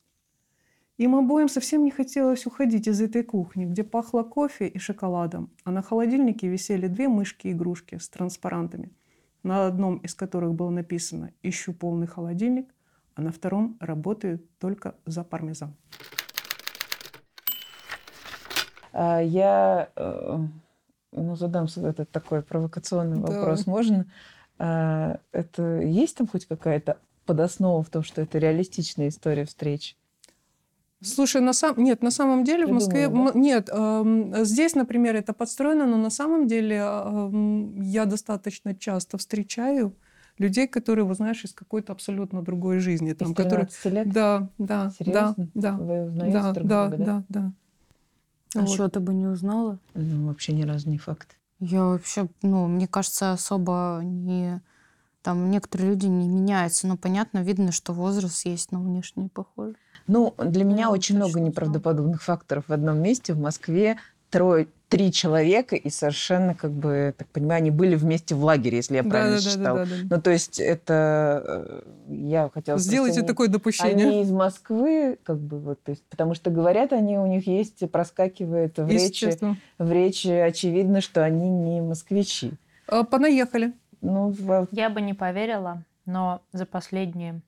Им 0.98 1.14
обоим 1.14 1.48
совсем 1.48 1.84
не 1.84 1.90
хотелось 1.90 2.46
уходить 2.46 2.88
из 2.88 3.02
этой 3.02 3.22
кухни, 3.22 3.66
где 3.66 3.84
пахло 3.84 4.22
кофе 4.22 4.66
и 4.66 4.78
шоколадом, 4.78 5.50
а 5.64 5.70
на 5.70 5.82
холодильнике 5.82 6.48
висели 6.48 6.86
две 6.86 7.06
мышки-игрушки 7.06 7.98
с 7.98 8.08
транспарантами, 8.08 8.90
на 9.42 9.66
одном 9.66 9.98
из 9.98 10.14
которых 10.14 10.54
было 10.54 10.70
написано 10.70 11.32
«Ищу 11.42 11.74
полный 11.74 12.06
холодильник», 12.06 12.74
а 13.14 13.20
на 13.20 13.30
втором 13.30 13.76
«Работаю 13.78 14.40
только 14.58 14.94
за 15.04 15.22
пармезан». 15.22 15.74
А, 18.92 19.20
я 19.20 19.90
э, 19.96 20.38
ну, 21.12 21.36
задам 21.36 21.66
этот 21.76 22.10
такой 22.10 22.40
провокационный 22.40 23.20
да. 23.20 23.32
вопрос. 23.32 23.66
Можно? 23.66 24.06
А, 24.58 25.20
это 25.32 25.80
есть 25.80 26.16
там 26.16 26.26
хоть 26.26 26.46
какая-то 26.46 26.96
подоснова 27.26 27.82
в 27.82 27.90
том, 27.90 28.02
что 28.02 28.22
это 28.22 28.38
реалистичная 28.38 29.08
история 29.08 29.44
встреч? 29.44 29.94
Слушай, 31.02 31.42
на 31.42 31.52
сам... 31.52 31.74
нет, 31.76 32.02
на 32.02 32.10
самом 32.10 32.44
деле 32.44 32.66
в 32.66 32.70
Москве... 32.70 33.08
Да? 33.08 33.32
Нет, 33.34 33.68
э, 33.70 34.44
здесь, 34.44 34.74
например, 34.74 35.14
это 35.14 35.34
подстроено, 35.34 35.86
но 35.86 35.96
на 35.96 36.10
самом 36.10 36.46
деле 36.46 36.82
э, 36.82 37.66
я 37.82 38.06
достаточно 38.06 38.74
часто 38.74 39.18
встречаю 39.18 39.94
людей, 40.38 40.66
которые, 40.66 41.04
вот 41.04 41.16
знаешь, 41.16 41.44
из 41.44 41.52
какой-то 41.52 41.92
абсолютно 41.92 42.42
другой 42.42 42.78
жизни. 42.78 43.12
Там, 43.12 43.32
из 43.32 43.36
которые... 43.36 43.68
лет? 43.84 44.12
Да, 44.12 44.48
да, 44.58 44.90
Серьезно? 44.98 45.34
да, 45.54 45.72
да. 45.72 45.72
Вы 45.72 46.04
узнаете 46.06 46.38
да, 46.38 46.52
друг 46.52 46.68
да, 46.68 46.88
друга, 46.88 47.04
да, 47.04 47.24
да, 47.28 47.40
да. 47.40 47.52
А 48.54 48.60
вот. 48.60 48.70
что 48.70 48.88
ты 48.88 49.00
бы 49.00 49.12
не 49.12 49.26
узнала? 49.26 49.78
Ну, 49.94 50.28
вообще 50.28 50.52
ни 50.52 50.62
разу 50.62 50.88
не 50.88 50.98
факт. 50.98 51.36
Я 51.58 51.84
вообще, 51.84 52.28
ну, 52.42 52.68
мне 52.68 52.86
кажется, 52.86 53.32
особо 53.32 54.00
не... 54.02 54.62
Там 55.26 55.50
некоторые 55.50 55.90
люди 55.90 56.06
не 56.06 56.28
меняются, 56.28 56.86
но 56.86 56.96
понятно, 56.96 57.38
видно, 57.42 57.72
что 57.72 57.92
возраст 57.92 58.46
есть, 58.46 58.70
но 58.70 58.78
внешне 58.78 59.28
похоже. 59.28 59.74
Ну, 60.06 60.32
для 60.38 60.62
меня 60.62 60.88
очень 60.88 61.16
много 61.16 61.40
неправдоподобных 61.40 62.22
факторов 62.22 62.66
в 62.68 62.72
одном 62.72 63.02
месте. 63.02 63.32
В 63.32 63.40
Москве 63.40 63.96
трое, 64.30 64.68
три 64.88 65.10
человека, 65.10 65.74
и 65.74 65.90
совершенно, 65.90 66.54
как 66.54 66.70
бы, 66.70 67.12
так 67.18 67.26
понимаю, 67.30 67.58
они 67.58 67.72
были 67.72 67.96
вместе 67.96 68.36
в 68.36 68.44
лагере, 68.44 68.76
если 68.76 68.94
я 68.94 69.02
да, 69.02 69.10
правильно 69.10 69.36
да, 69.36 69.42
считала. 69.42 69.78
Да, 69.80 69.84
да, 69.84 69.90
да, 69.90 69.96
да. 70.04 70.14
Ну, 70.14 70.22
то 70.22 70.30
есть 70.30 70.60
это... 70.60 71.42
Э, 71.44 71.82
я 72.06 72.48
хотела 72.54 72.78
Сделайте 72.78 73.14
сказать, 73.14 73.26
такое 73.26 73.48
допущение. 73.48 74.06
Они 74.06 74.22
из 74.22 74.30
Москвы, 74.30 75.18
как 75.24 75.40
бы, 75.40 75.58
вот, 75.58 75.82
то 75.82 75.90
есть, 75.90 76.04
потому 76.08 76.34
что 76.34 76.50
говорят 76.50 76.92
они, 76.92 77.18
у 77.18 77.26
них 77.26 77.48
есть, 77.48 77.90
проскакивает 77.90 78.78
в 78.78 78.88
речи, 78.88 79.36
в 79.76 79.90
речи 79.90 80.28
очевидно, 80.28 81.00
что 81.00 81.24
они 81.24 81.50
не 81.50 81.80
москвичи. 81.80 82.52
А, 82.86 83.02
понаехали. 83.02 83.72
Ну, 84.00 84.30
в... 84.30 84.68
Я 84.70 84.90
бы 84.90 85.00
не 85.00 85.14
поверила, 85.14 85.82
но 86.04 86.42
за 86.52 86.66
последние 86.66 87.40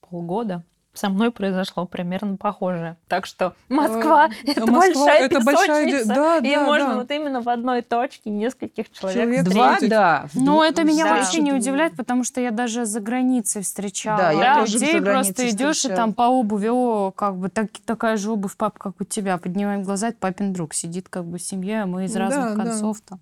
полгода 0.00 0.62
со 0.94 1.08
мной 1.08 1.30
произошло 1.30 1.86
примерно 1.86 2.36
похожее. 2.36 2.96
Так 3.08 3.24
что 3.24 3.54
Москва 3.68 4.28
э, 4.28 4.50
это 4.50 4.66
Москва, 4.70 5.06
большая 5.06 5.24
это 5.24 5.40
большая, 5.40 6.04
да, 6.04 6.38
и 6.38 6.54
да, 6.54 6.64
можно 6.64 6.88
да. 6.88 6.94
вот 6.96 7.10
именно 7.10 7.40
в 7.40 7.48
одной 7.48 7.80
точке 7.82 8.30
нескольких 8.30 8.92
человек, 8.92 9.24
человек 9.24 9.44
Два, 9.44 9.78
да. 9.80 10.26
Но 10.34 10.62
это 10.62 10.84
меня 10.84 11.04
да. 11.04 11.16
вообще 11.16 11.40
не 11.40 11.52
удивляет, 11.52 11.96
потому 11.96 12.24
что 12.24 12.40
я 12.40 12.50
даже 12.50 12.84
за 12.84 13.00
границей 13.00 13.62
встречала 13.62 14.18
да, 14.18 14.30
я 14.32 14.60
людей, 14.60 15.00
просто 15.00 15.48
идешь 15.48 15.84
и 15.84 15.88
там 15.88 16.12
по 16.12 16.28
обуви, 16.28 16.68
о, 16.68 17.10
как 17.10 17.36
бы 17.36 17.48
так, 17.48 17.70
такая 17.86 18.18
же 18.18 18.30
обувь, 18.30 18.56
пап, 18.56 18.78
как 18.78 19.00
у 19.00 19.04
тебя, 19.04 19.38
поднимаем 19.38 19.82
глаза, 19.82 20.08
это 20.08 20.18
папин 20.18 20.52
друг 20.52 20.74
сидит 20.74 21.08
как 21.08 21.24
бы 21.24 21.38
в 21.38 21.42
семье, 21.42 21.82
а 21.82 21.86
мы 21.86 22.04
из 22.04 22.14
разных 22.14 22.54
да, 22.54 22.64
концов 22.64 22.98
да. 22.98 23.04
там. 23.08 23.20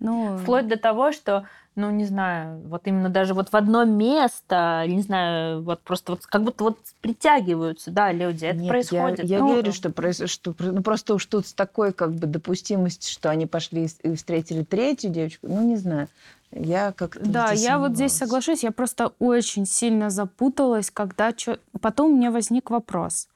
Ну... 0.00 0.38
Вплоть 0.38 0.68
до 0.68 0.76
того, 0.76 1.12
что 1.12 1.44
ну, 1.78 1.92
не 1.92 2.04
знаю, 2.04 2.60
вот 2.66 2.82
именно 2.86 3.08
даже 3.08 3.34
вот 3.34 3.50
в 3.50 3.54
одно 3.54 3.84
место, 3.84 4.84
не 4.88 5.00
знаю, 5.00 5.62
вот 5.62 5.80
просто 5.80 6.12
вот 6.12 6.26
как 6.26 6.42
будто 6.42 6.64
вот 6.64 6.78
притягиваются, 7.00 7.92
да, 7.92 8.10
люди. 8.10 8.46
Это 8.46 8.58
Нет, 8.58 8.68
происходит. 8.68 9.20
Я, 9.20 9.36
я 9.36 9.38
ну, 9.38 9.54
верю, 9.54 9.72
что, 9.72 9.92
что 10.26 10.54
ну, 10.58 10.82
просто 10.82 11.14
уж 11.14 11.24
тут 11.26 11.46
с 11.46 11.52
такой 11.52 11.92
как 11.92 12.14
бы 12.14 12.26
допустимостью, 12.26 13.12
что 13.12 13.30
они 13.30 13.46
пошли 13.46 13.88
и 14.02 14.14
встретили 14.16 14.64
третью 14.64 15.10
девочку, 15.10 15.46
ну, 15.46 15.62
не 15.62 15.76
знаю. 15.76 16.08
Я 16.50 16.90
как-то 16.90 17.24
Да, 17.24 17.52
я 17.52 17.78
вот 17.78 17.94
здесь 17.94 18.12
соглашусь. 18.12 18.64
Я 18.64 18.72
просто 18.72 19.12
очень 19.18 19.66
сильно 19.66 20.10
запуталась, 20.10 20.90
когда... 20.90 21.32
Чё... 21.32 21.58
Потом 21.80 22.12
у 22.12 22.16
меня 22.16 22.30
возник 22.30 22.70
вопрос. 22.70 23.28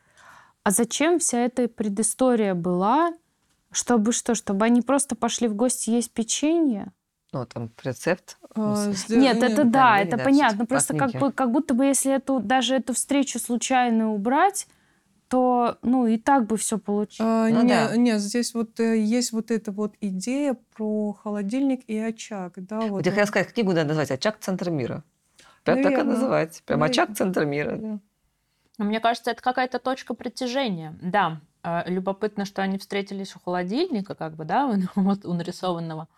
А 0.65 0.71
зачем 0.71 1.19
вся 1.19 1.39
эта 1.39 1.69
предыстория 1.69 2.55
была? 2.55 3.13
Чтобы 3.71 4.13
что? 4.13 4.35
Чтобы 4.35 4.65
они 4.65 4.81
просто 4.81 5.15
пошли 5.15 5.47
в 5.47 5.55
гости 5.55 5.91
есть 5.91 6.11
печенье? 6.11 6.91
Ну, 7.33 7.47
там, 7.47 7.71
рецепт. 7.83 8.39
А, 8.55 8.87
нет, 9.09 9.09
нет, 9.09 9.43
это 9.43 9.65
да, 9.65 9.99
это 9.99 10.17
да, 10.17 10.25
понятно. 10.25 10.67
Просто 10.67 10.97
как, 10.97 11.13
бы, 11.13 11.33
как 11.33 11.51
будто 11.51 11.75
бы, 11.75 11.87
если 11.87 12.15
эту, 12.15 12.41
даже 12.41 12.75
эту 12.75 12.93
встречу 12.93 13.39
случайно 13.39 14.13
убрать, 14.13 14.67
то, 15.29 15.79
ну, 15.81 16.07
и 16.07 16.19
так 16.19 16.47
бы 16.47 16.59
все 16.59 16.79
получилось. 16.79 17.21
А, 17.21 17.49
ну, 17.49 17.63
нет, 17.63 17.91
да. 17.91 17.97
нет, 17.97 18.21
здесь 18.21 18.53
вот 18.53 18.79
э, 18.81 18.99
есть 18.99 19.33
вот 19.33 19.51
эта 19.51 19.73
вот 19.73 19.95
идея 20.03 20.59
про 20.77 21.15
холодильник 21.15 21.83
и 21.87 21.97
очаг, 21.97 22.53
да. 22.57 22.81
Вот, 22.81 22.91
вот 22.91 23.07
я 23.07 23.13
хотела 23.13 23.27
сказать, 23.27 23.53
книгу 23.55 23.73
надо 23.73 23.89
назвать 23.89 24.11
«Очаг 24.11 24.39
Центра 24.41 24.71
мира». 24.71 25.03
Прям 25.65 25.79
Наверное. 25.79 25.97
так 25.97 26.07
и 26.07 26.11
называть. 26.11 26.63
Прям 26.67 26.81
Наверное. 26.81 27.05
«Очаг 27.05 27.17
Центра 27.17 27.45
мира», 27.47 27.77
да. 27.77 27.99
Ну, 28.79 28.85
мне 28.85 29.01
кажется, 29.01 29.31
это 29.31 29.43
какая-то 29.43 29.79
точка 29.79 30.13
притяжения. 30.13 30.99
Да, 31.01 31.41
а, 31.63 31.85
любопытно, 31.87 32.45
что 32.45 32.63
они 32.63 32.77
встретились 32.77 33.35
у 33.37 33.39
холодильника, 33.39 34.15
как 34.15 34.35
бы, 34.35 34.45
да, 34.45 34.71
вот 34.97 35.25
у 35.25 35.33
нарисованного. 35.33 36.09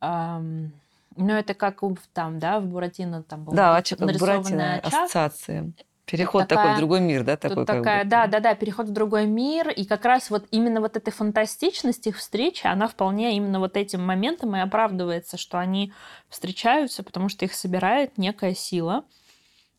Ну, 0.00 1.34
это 1.34 1.54
как 1.54 1.80
там, 2.14 2.38
да, 2.38 2.60
в 2.60 2.66
Буратино 2.66 3.22
там 3.22 3.44
был 3.44 3.52
да, 3.52 3.76
очаг, 3.76 3.98
нарисованная 4.00 4.78
очаг. 4.78 5.04
ассоциация. 5.04 5.72
Переход 6.06 6.48
такая, 6.48 6.64
такой 6.64 6.74
в 6.74 6.78
другой 6.78 7.00
мир, 7.00 7.22
да, 7.22 7.36
такой 7.36 7.64
такая, 7.64 8.04
да, 8.04 8.26
да, 8.26 8.40
да, 8.40 8.54
переход 8.56 8.88
в 8.88 8.92
другой 8.92 9.26
мир, 9.26 9.68
и 9.68 9.84
как 9.84 10.04
раз 10.04 10.28
вот 10.30 10.44
именно 10.50 10.80
вот 10.80 10.96
этой 10.96 11.12
фантастичность 11.12 12.06
их 12.08 12.16
встречи, 12.16 12.66
она 12.66 12.88
вполне 12.88 13.36
именно 13.36 13.60
вот 13.60 13.76
этим 13.76 14.04
моментом 14.04 14.56
и 14.56 14.58
оправдывается, 14.58 15.36
что 15.36 15.58
они 15.60 15.92
встречаются, 16.28 17.04
потому 17.04 17.28
что 17.28 17.44
их 17.44 17.54
собирает 17.54 18.18
некая 18.18 18.54
сила, 18.54 19.04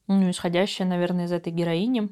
ну, 0.07 0.29
исходящая, 0.29 0.87
наверное, 0.87 1.25
из 1.25 1.33
этой 1.33 1.51
героини, 1.51 2.09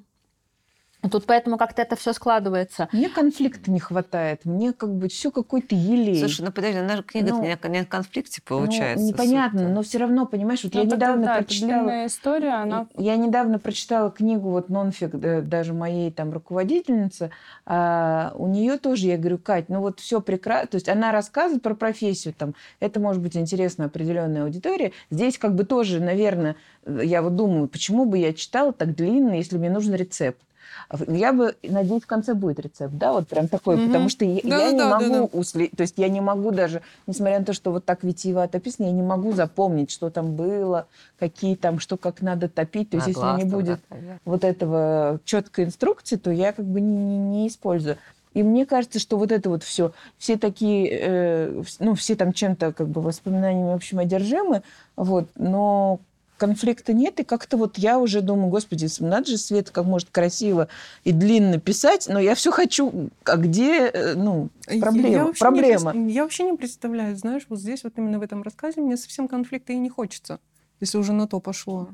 Тут 1.10 1.26
поэтому 1.26 1.58
как-то 1.58 1.82
это 1.82 1.96
все 1.96 2.12
складывается. 2.12 2.90
Мне 2.92 3.08
конфликта 3.08 3.72
не 3.72 3.80
хватает. 3.80 4.44
Мне 4.44 4.74
как 4.74 4.94
бы 4.94 5.08
все 5.08 5.32
какой-то 5.32 5.74
елей. 5.74 6.20
Слушай, 6.20 6.46
ну 6.46 6.52
подожди, 6.52 6.82
наша 6.82 7.04
книга 7.04 7.30
ну, 7.30 7.42
не, 7.42 7.58
не 7.70 7.80
о 7.80 7.86
конфликте 7.86 8.42
ну, 8.50 8.58
получается. 8.58 9.06
Ну, 9.06 9.12
непонятно, 9.12 9.70
но 9.70 9.82
все 9.82 9.98
равно, 9.98 10.26
понимаешь, 10.26 10.62
вот 10.64 10.74
ну, 10.74 10.82
я 10.82 10.86
недавно 10.86 11.26
да, 11.26 11.36
прочитала... 11.38 12.06
история, 12.06 12.62
она... 12.62 12.88
Я 12.98 13.16
недавно 13.16 13.60
прочитала 13.60 14.12
книгу, 14.12 14.50
вот 14.50 14.68
нонфик, 14.70 15.12
даже 15.48 15.74
моей 15.74 16.12
там 16.12 16.34
руководительницы, 16.34 17.32
а, 17.66 18.34
у 18.36 18.48
нее 18.48 18.78
тоже, 18.78 19.08
я 19.08 19.18
говорю, 19.18 19.38
Кать, 19.38 19.70
ну 19.70 19.80
вот 19.80 20.02
все 20.02 20.20
прекрасно, 20.20 20.68
то 20.68 20.76
есть 20.76 20.90
она 20.90 21.14
рассказывает 21.14 21.64
про 21.64 21.76
профессию, 21.76 22.34
там, 22.38 22.56
это 22.82 23.00
может 23.00 23.22
быть 23.22 23.38
интересно 23.38 23.86
определенной 23.86 24.44
аудитории. 24.44 24.92
Здесь 25.12 25.38
как 25.38 25.56
бы 25.56 25.64
тоже, 25.64 26.02
наверное, 26.02 26.58
я 26.86 27.22
вот 27.22 27.38
думаю, 27.38 27.70
почему 27.70 28.06
бы 28.06 28.18
я 28.18 28.34
читала 28.34 28.74
так 28.74 28.96
длинно, 28.96 29.34
если 29.34 29.58
мне 29.58 29.70
нужен 29.70 29.96
рецепт. 29.96 30.42
Я 31.08 31.34
бы, 31.34 31.56
надеюсь, 31.64 32.04
в 32.04 32.08
конце 32.08 32.34
будет 32.34 32.60
рецепт, 32.60 32.94
да, 32.96 33.14
вот 33.14 33.28
прям 33.28 33.48
такой, 33.48 33.76
угу. 33.76 33.88
потому 33.88 34.10
что 34.10 34.26
я, 34.26 34.42
да, 34.44 34.58
я 34.58 34.66
да, 34.66 34.72
не 34.72 34.78
да, 34.80 34.90
могу 34.90 35.14
да, 35.14 35.20
да. 35.20 35.40
уследить, 35.40 35.78
то 35.78 35.82
есть 35.82 35.96
я 35.98 36.10
не 36.10 36.22
могу 36.22 36.52
даже, 36.52 36.82
несмотря 37.08 37.40
на 37.40 37.46
то, 37.46 37.54
что 37.54 37.72
вот 37.72 37.86
так 37.86 38.04
витиевато 38.04 38.58
описано, 38.58 38.88
я 38.88 38.92
не 38.92 39.02
могу 39.02 39.34
запомнить, 39.34 39.92
что 39.92 40.10
там 40.10 40.36
было, 40.36 40.88
какие 41.18 41.56
там, 41.56 41.80
что 41.80 41.98
как 41.98 42.22
надо 42.22 42.50
топить. 42.50 42.90
То 42.90 42.98
есть 42.98 43.08
если 43.08 43.38
не 43.38 43.46
будет 43.46 43.80
да, 43.90 43.98
вот 44.26 44.44
этого 44.44 45.20
четкой 45.26 45.66
инструкции, 45.66 46.16
то 46.16 46.32
я 46.32 46.54
как 46.54 46.66
бы 46.66 46.82
не, 46.82 46.98
не, 46.98 47.18
не 47.18 47.48
использую. 47.48 47.98
И 48.34 48.44
мне 48.44 48.66
кажется, 48.66 49.00
что 49.00 49.18
вот 49.18 49.32
это 49.32 49.50
вот 49.50 49.64
все, 49.64 49.92
все 50.18 50.38
такие, 50.38 50.88
э, 50.92 51.64
ну, 51.80 51.96
все 51.96 52.16
там 52.16 52.32
чем-то 52.32 52.74
как 52.74 52.88
бы 52.88 53.02
воспоминаниями, 53.02 53.72
в 53.72 53.76
общем, 53.76 54.00
одержимы, 54.00 54.62
вот, 54.96 55.30
но 55.36 56.00
конфликта 56.40 56.94
нет, 56.94 57.20
и 57.20 57.24
как-то 57.24 57.58
вот 57.58 57.78
я 57.78 58.00
уже 58.00 58.22
думаю, 58.22 58.50
господи, 58.50 58.88
надо 59.00 59.30
же 59.30 59.38
Свет 59.38 59.70
как 59.70 59.86
может 59.86 60.10
красиво 60.10 60.68
и 61.04 61.12
длинно 61.12 61.60
писать, 61.60 62.08
но 62.10 62.20
я 62.20 62.34
все 62.34 62.52
хочу, 62.52 63.10
а 63.26 63.38
где, 63.38 63.88
э, 63.88 64.16
ну, 64.16 64.50
проблема? 64.66 65.10
Я 65.10 65.26
вообще, 65.26 65.40
проблема. 65.40 65.94
Не, 65.94 66.14
я 66.14 66.24
вообще 66.24 66.44
не 66.44 66.58
представляю, 66.58 67.16
знаешь, 67.16 67.46
вот 67.50 67.60
здесь 67.60 67.84
вот 67.84 67.94
именно 67.98 68.18
в 68.18 68.24
этом 68.24 68.42
рассказе 68.42 68.82
мне 68.82 68.98
совсем 68.98 69.28
конфликта 69.28 69.74
и 69.74 69.78
не 69.78 69.90
хочется, 69.90 70.40
если 70.80 70.98
уже 70.98 71.14
на 71.14 71.28
то 71.28 71.40
пошло. 71.40 71.90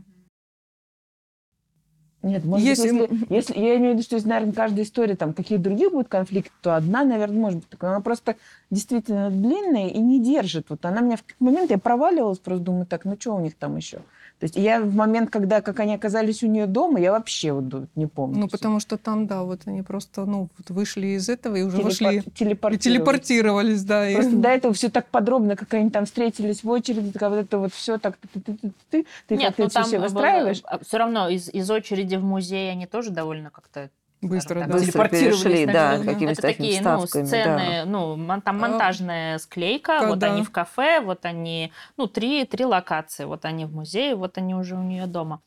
Нет, 2.25 2.43
может 2.43 2.65
если... 2.65 2.91
быть, 2.91 3.11
если, 3.11 3.35
если 3.35 3.59
я 3.59 3.77
имею 3.77 3.91
в 3.91 3.93
виду, 3.93 4.03
что 4.03 4.15
если, 4.15 4.29
наверное, 4.29 4.53
каждая 4.53 4.83
история 4.83 5.15
там 5.15 5.33
какие 5.33 5.59
другие 5.59 5.91
будут 5.91 6.07
конфликты, 6.07 6.49
то 6.63 6.75
одна, 6.75 7.03
наверное, 7.03 7.37
может 7.37 7.59
быть 7.59 7.69
такая. 7.69 7.91
Она 7.91 7.99
просто 7.99 8.35
действительно 8.71 9.29
длинная 9.29 9.89
и 9.89 9.99
не 9.99 10.19
держит. 10.19 10.65
Вот 10.69 10.83
она 10.85 11.01
меня 11.01 11.17
в 11.17 11.21
какой-то 11.21 11.43
момент 11.43 11.69
я 11.69 11.77
проваливалась, 11.77 12.39
просто 12.39 12.63
думаю, 12.63 12.87
так, 12.87 13.05
ну 13.05 13.15
что 13.19 13.35
у 13.35 13.39
них 13.39 13.53
там 13.53 13.77
еще? 13.77 13.99
То 14.45 14.47
есть 14.47 14.57
я 14.57 14.79
в 14.79 14.93
момент, 14.93 15.31
когда 15.31 15.59
как 15.61 15.79
они 15.79 15.95
оказались 15.95 16.43
у 16.43 16.47
нее 16.47 16.67
дома, 16.67 16.99
я 16.99 17.11
вообще 17.11 17.51
вот 17.51 17.87
не 17.95 18.05
помню. 18.05 18.37
Ну, 18.37 18.47
потому 18.47 18.79
что 18.79 18.95
там, 18.95 19.25
да, 19.25 19.41
вот 19.41 19.61
они 19.65 19.81
просто, 19.81 20.25
ну, 20.25 20.49
вот 20.55 20.69
вышли 20.69 21.07
из 21.07 21.29
этого 21.29 21.55
и 21.55 21.63
уже 21.63 21.77
Телепор... 21.77 21.89
вошли... 21.89 22.21
Телепортировались. 22.35 22.83
телепортировались, 22.83 23.83
да. 23.83 24.11
Просто 24.13 24.31
и... 24.31 24.35
до 24.41 24.49
этого 24.49 24.73
все 24.75 24.89
так 24.89 25.07
подробно, 25.07 25.55
как 25.55 25.73
они 25.73 25.89
там 25.89 26.05
встретились 26.05 26.63
в 26.63 26.69
очереди, 26.69 27.17
как 27.17 27.31
вот 27.31 27.37
это 27.37 27.57
вот 27.57 27.73
все 27.73 27.97
так... 27.97 28.17
Ты, 28.17 28.39
ты, 28.39 28.53
ты, 28.53 28.71
ты, 28.91 29.05
ты 29.27 29.35
Нет, 29.35 29.55
ну, 29.57 29.67
там 29.67 29.83
все 29.83 29.97
выстраиваешь. 29.97 30.61
Все 30.85 30.97
равно 30.99 31.27
из, 31.27 31.49
из 31.49 31.71
очереди 31.71 32.15
в 32.15 32.23
музей 32.23 32.69
они 32.69 32.85
тоже 32.85 33.09
довольно 33.09 33.49
как-то 33.49 33.89
Быстро, 34.27 34.65
да. 34.65 34.73
Быстро 34.73 35.07
перешли, 35.07 35.65
да, 35.65 35.99
какими-то 36.03 36.41
такие, 36.41 36.81
ну, 36.81 37.05
сцены, 37.05 37.83
да. 37.83 37.85
ну, 37.85 38.17
там 38.41 38.63
а, 38.63 38.67
монтажная 38.67 39.37
склейка, 39.37 39.99
Когда? 39.99 40.09
вот 40.09 40.23
они 40.23 40.43
в 40.43 40.51
кафе, 40.51 40.99
вот 40.99 41.25
они, 41.25 41.71
ну, 41.97 42.07
три, 42.07 42.45
три 42.45 42.65
локации, 42.65 43.25
вот 43.25 43.45
они 43.45 43.65
в 43.65 43.73
музее, 43.73 44.15
вот 44.15 44.37
они 44.37 44.55
уже 44.55 44.75
у 44.75 44.81
нее 44.81 45.05
дома. 45.05 45.41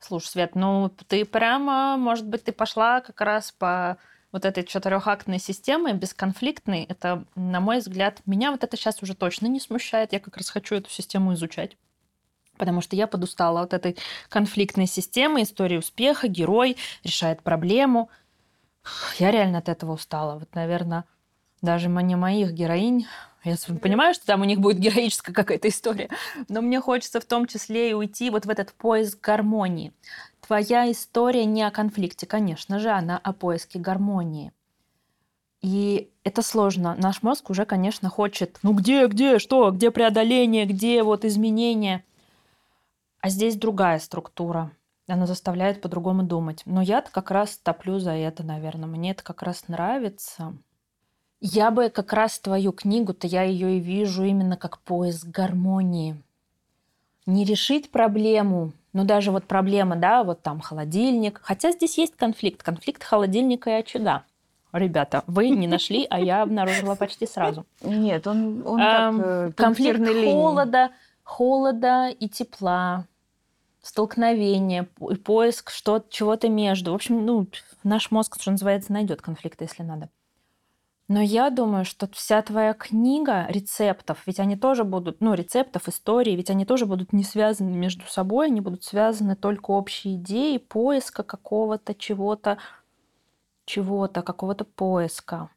Слушай, 0.00 0.26
Свет, 0.26 0.54
ну, 0.54 0.90
ты 1.08 1.24
прямо, 1.24 1.96
может 1.96 2.26
быть, 2.26 2.44
ты 2.44 2.52
пошла 2.52 3.00
как 3.00 3.20
раз 3.20 3.52
по 3.52 3.98
вот 4.32 4.44
этой 4.44 4.64
четырехактной 4.64 5.38
системы, 5.38 5.92
бесконфликтной, 5.92 6.82
это, 6.82 7.24
на 7.36 7.60
мой 7.60 7.78
взгляд, 7.78 8.20
меня 8.26 8.50
вот 8.50 8.64
это 8.64 8.76
сейчас 8.76 9.00
уже 9.00 9.14
точно 9.14 9.46
не 9.46 9.60
смущает. 9.60 10.12
Я 10.12 10.18
как 10.18 10.36
раз 10.36 10.50
хочу 10.50 10.74
эту 10.74 10.90
систему 10.90 11.34
изучать. 11.34 11.76
Потому 12.56 12.80
что 12.80 12.96
я 12.96 13.06
подустала 13.06 13.62
от 13.62 13.74
этой 13.74 13.96
конфликтной 14.28 14.86
системы, 14.86 15.42
истории 15.42 15.76
успеха, 15.76 16.28
герой 16.28 16.76
решает 17.02 17.42
проблему. 17.42 18.10
Я 19.18 19.30
реально 19.30 19.58
от 19.58 19.68
этого 19.68 19.92
устала. 19.92 20.38
Вот, 20.38 20.54
наверное, 20.54 21.04
даже 21.62 21.88
не 21.88 22.16
моих 22.16 22.52
героинь. 22.52 23.06
Я 23.44 23.56
понимаю, 23.80 24.14
что 24.14 24.24
там 24.24 24.40
у 24.40 24.44
них 24.44 24.60
будет 24.60 24.78
героическая 24.78 25.34
какая-то 25.34 25.68
история, 25.68 26.08
но 26.48 26.62
мне 26.62 26.80
хочется 26.80 27.20
в 27.20 27.26
том 27.26 27.46
числе 27.46 27.90
и 27.90 27.94
уйти 27.94 28.30
вот 28.30 28.46
в 28.46 28.50
этот 28.50 28.72
поиск 28.72 29.20
гармонии. 29.20 29.92
Твоя 30.40 30.90
история 30.90 31.44
не 31.44 31.62
о 31.62 31.70
конфликте, 31.70 32.26
конечно 32.26 32.78
же, 32.78 32.90
она 32.90 33.18
о 33.18 33.32
поиске 33.32 33.78
гармонии. 33.78 34.52
И 35.60 36.10
это 36.24 36.42
сложно. 36.42 36.94
Наш 36.98 37.22
мозг 37.22 37.48
уже, 37.50 37.64
конечно, 37.64 38.10
хочет, 38.10 38.58
ну 38.62 38.72
где, 38.72 39.06
где, 39.06 39.38
что, 39.38 39.70
где 39.70 39.90
преодоление, 39.90 40.66
где 40.66 41.02
вот 41.02 41.24
изменения. 41.24 42.04
А 43.20 43.30
здесь 43.30 43.56
другая 43.56 43.98
структура. 43.98 44.70
Она 45.06 45.26
заставляет 45.26 45.80
по-другому 45.80 46.22
думать. 46.22 46.62
Но 46.64 46.80
я-то 46.80 47.10
как 47.10 47.30
раз 47.30 47.56
топлю 47.56 47.98
за 47.98 48.12
это, 48.12 48.42
наверное. 48.42 48.88
Мне 48.88 49.10
это 49.10 49.22
как 49.22 49.42
раз 49.42 49.68
нравится. 49.68 50.54
Я 51.40 51.70
бы 51.70 51.90
как 51.90 52.12
раз 52.14 52.38
твою 52.38 52.72
книгу-то, 52.72 53.26
я 53.26 53.42
ее 53.42 53.76
и 53.76 53.80
вижу 53.80 54.24
именно 54.24 54.56
как 54.56 54.78
поиск 54.78 55.26
гармонии. 55.26 56.16
Не 57.26 57.44
решить 57.44 57.90
проблему, 57.90 58.72
ну 58.94 59.04
даже 59.04 59.30
вот 59.30 59.44
проблема, 59.44 59.96
да, 59.96 60.24
вот 60.24 60.40
там 60.40 60.60
холодильник. 60.60 61.40
Хотя 61.42 61.72
здесь 61.72 61.98
есть 61.98 62.16
конфликт, 62.16 62.62
конфликт 62.62 63.02
холодильника 63.02 63.70
и 63.70 63.80
очага. 63.80 64.24
Ребята, 64.72 65.22
вы 65.26 65.50
не 65.50 65.66
нашли, 65.68 66.06
а 66.10 66.18
я 66.18 66.42
обнаружила 66.42 66.94
почти 66.94 67.26
сразу. 67.26 67.64
Нет, 67.82 68.26
он, 68.26 68.66
он 68.66 68.78
так, 68.78 69.14
э, 69.18 69.52
Конфликт 69.54 70.00
холода, 70.24 70.90
холода 71.22 72.08
и 72.08 72.28
тепла, 72.28 73.04
столкновение 73.84 74.84
поиск 75.24 75.70
что 75.70 76.04
чего-то 76.08 76.48
между. 76.48 76.92
В 76.92 76.94
общем, 76.94 77.24
ну, 77.24 77.46
наш 77.82 78.10
мозг, 78.10 78.40
что 78.40 78.50
называется, 78.50 78.92
найдет 78.92 79.20
конфликты, 79.20 79.64
если 79.64 79.82
надо. 79.82 80.08
Но 81.06 81.20
я 81.20 81.50
думаю, 81.50 81.84
что 81.84 82.08
вся 82.12 82.40
твоя 82.40 82.72
книга 82.72 83.46
рецептов, 83.50 84.22
ведь 84.24 84.40
они 84.40 84.56
тоже 84.56 84.84
будут, 84.84 85.20
ну, 85.20 85.34
рецептов, 85.34 85.86
истории, 85.86 86.32
ведь 86.32 86.48
они 86.48 86.64
тоже 86.64 86.86
будут 86.86 87.12
не 87.12 87.24
связаны 87.24 87.76
между 87.76 88.06
собой, 88.06 88.46
они 88.46 88.62
будут 88.62 88.84
связаны 88.84 89.36
только 89.36 89.72
общей 89.72 90.14
идеей 90.14 90.58
поиска 90.58 91.22
какого-то 91.22 91.94
чего-то, 91.94 92.56
чего-то, 93.66 94.22
какого-то 94.22 94.64
поиска. 94.64 95.50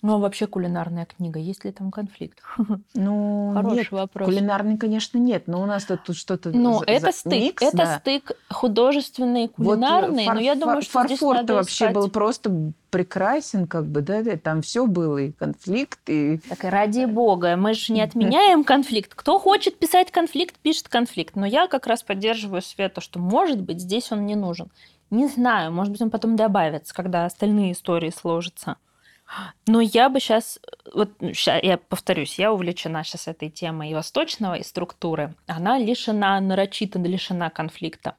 Ну, 0.00 0.14
а 0.14 0.18
вообще 0.18 0.46
кулинарная 0.46 1.06
книга, 1.06 1.40
есть 1.40 1.64
ли 1.64 1.72
там 1.72 1.90
конфликт? 1.90 2.40
Ну, 2.94 3.52
Хороший 3.54 3.76
нет, 3.78 3.90
вопрос. 3.90 4.26
Кулинарный, 4.28 4.76
конечно, 4.78 5.18
нет, 5.18 5.48
но 5.48 5.60
у 5.60 5.66
нас 5.66 5.84
тут, 5.84 6.04
тут 6.04 6.16
что-то 6.16 6.50
Ну, 6.50 6.78
за- 6.78 6.84
это 6.86 7.10
стык, 7.12 7.32
микс, 7.32 7.62
это 7.62 7.76
да. 7.76 7.98
стык 7.98 8.32
художественный 8.48 9.44
и 9.46 9.50
Вот, 9.56 9.64
э, 9.64 9.76
кулинарный, 9.80 10.24
фар- 10.26 10.34
но 10.34 10.40
я 10.40 10.54
думаю, 10.54 10.82
фар- 10.82 10.84
что 10.84 11.06
здесь 11.06 11.18
фарфор-то 11.18 11.40
надо 11.42 11.54
вообще 11.54 11.84
искать. 11.84 11.94
был 11.94 12.08
просто 12.10 12.72
прекрасен, 12.90 13.66
как 13.66 13.86
бы, 13.86 14.00
да, 14.00 14.22
да, 14.22 14.36
там 14.36 14.62
все 14.62 14.86
было, 14.86 15.18
и 15.18 15.32
конфликт, 15.32 15.98
и... 16.08 16.38
Так 16.48 16.64
и 16.64 16.68
ради 16.68 17.04
бога, 17.04 17.56
мы 17.56 17.74
же 17.74 17.92
не 17.92 18.00
отменяем 18.00 18.62
конфликт. 18.64 19.14
Кто 19.14 19.38
хочет 19.40 19.78
писать 19.78 20.10
конфликт, 20.12 20.56
пишет 20.58 20.88
конфликт. 20.88 21.34
Но 21.36 21.44
я 21.44 21.66
как 21.66 21.86
раз 21.88 22.02
поддерживаю 22.02 22.62
Свету, 22.62 23.00
что, 23.00 23.18
может 23.18 23.60
быть, 23.60 23.80
здесь 23.80 24.10
он 24.12 24.26
не 24.26 24.36
нужен. 24.36 24.68
Не 25.10 25.26
знаю, 25.26 25.72
может 25.72 25.90
быть, 25.92 26.02
он 26.02 26.10
потом 26.10 26.36
добавится, 26.36 26.94
когда 26.94 27.24
остальные 27.24 27.72
истории 27.72 28.10
сложатся. 28.10 28.76
Но 29.66 29.80
я 29.80 30.08
бы 30.08 30.20
сейчас, 30.20 30.58
вот 30.94 31.10
ща, 31.34 31.58
я 31.58 31.76
повторюсь, 31.78 32.38
я 32.38 32.52
увлечена 32.52 33.04
сейчас 33.04 33.28
этой 33.28 33.50
темой 33.50 33.90
и 33.90 33.94
восточного, 33.94 34.54
и 34.54 34.62
структуры. 34.62 35.34
Она 35.46 35.78
лишена, 35.78 36.40
нарочито 36.40 36.98
лишена 36.98 37.50
конфликта. 37.50 38.16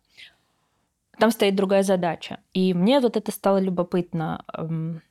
Там 1.17 1.31
стоит 1.31 1.55
другая 1.55 1.83
задача. 1.83 2.39
И 2.53 2.73
мне 2.73 2.99
вот 2.99 3.17
это 3.17 3.31
стало 3.31 3.57
любопытно, 3.57 4.45
эм, 4.53 5.01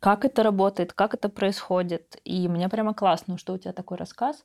как 0.00 0.24
это 0.24 0.42
работает, 0.42 0.92
как 0.92 1.14
это 1.14 1.28
происходит. 1.28 2.20
И 2.24 2.48
мне 2.48 2.68
прямо 2.68 2.94
классно, 2.94 3.38
что 3.38 3.52
у 3.52 3.58
тебя 3.58 3.72
такой 3.72 3.98
рассказ. 3.98 4.44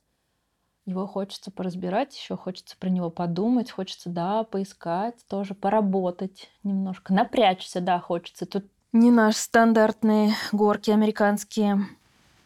Его 0.86 1.06
хочется 1.06 1.50
поразбирать, 1.50 2.16
еще 2.16 2.36
хочется 2.36 2.76
про 2.78 2.88
него 2.88 3.10
подумать, 3.10 3.70
хочется, 3.70 4.08
да, 4.08 4.44
поискать, 4.44 5.16
тоже 5.28 5.54
поработать 5.54 6.50
немножко, 6.62 7.12
напрячься, 7.12 7.82
да, 7.82 7.98
хочется. 7.98 8.46
Тут 8.46 8.64
не 8.92 9.10
наши 9.10 9.38
стандартные 9.38 10.32
горки 10.52 10.90
американские. 10.90 11.86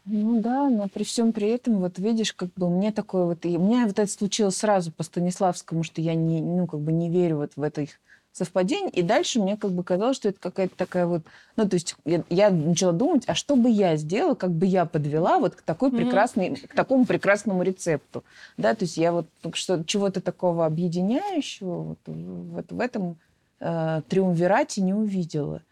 Ну 0.05 0.41
да, 0.41 0.69
но 0.69 0.89
при 0.89 1.05
всем 1.05 1.33
при 1.33 1.49
этом, 1.49 1.79
вот 1.79 1.99
видишь, 1.99 2.33
как 2.33 2.53
бы 2.55 2.69
мне 2.69 2.91
такое 2.91 3.25
вот... 3.25 3.45
И 3.45 3.57
у 3.57 3.61
меня 3.61 3.87
вот 3.87 3.99
это 3.99 4.11
случилось 4.11 4.57
сразу 4.57 4.91
по 4.91 5.05
Станиславскому, 5.05 5.85
что 5.85 6.01
я 6.01 6.15
не, 6.15 6.41
ну, 6.41 6.67
как 6.67 6.81
бы 6.81 6.91
не 6.91 7.09
верю 7.09 7.37
вот 7.37 7.53
в 7.55 7.63
это 7.63 7.83
их 7.83 8.01
совпадение. 8.33 8.91
И 8.91 9.03
дальше 9.03 9.41
мне 9.41 9.57
как 9.57 9.71
бы 9.71 9.85
казалось, 9.85 10.17
что 10.17 10.31
это 10.31 10.41
какая-то 10.41 10.75
такая 10.77 11.07
вот... 11.07 11.23
Ну, 11.55 11.69
то 11.69 11.75
есть 11.75 11.95
я, 12.05 12.25
я 12.31 12.51
начала 12.51 12.93
думать, 12.93 13.25
а 13.29 13.35
что 13.37 13.55
бы 13.55 13.71
я 13.71 13.95
сделала, 13.97 14.35
как 14.35 14.51
бы 14.51 14.67
я 14.67 14.87
подвела 14.87 15.39
вот 15.39 15.55
к 15.55 15.63
такой 15.63 15.93
прекрасной, 15.93 16.57
к 16.57 16.75
такому 16.75 17.05
прекрасному 17.05 17.63
рецепту. 17.63 18.25
Да, 18.57 18.75
то 18.75 18.85
есть 18.85 18.97
я 18.97 19.13
вот 19.13 19.27
что, 19.53 19.85
чего-то 19.85 20.21
такого 20.21 20.67
объединяющего 20.67 21.83
вот, 21.83 21.99
вот 22.07 22.73
в 22.73 22.81
этом 22.81 23.19
э, 23.61 24.03
триумвирате 24.09 24.83
не 24.83 24.95
увидела. 24.95 25.63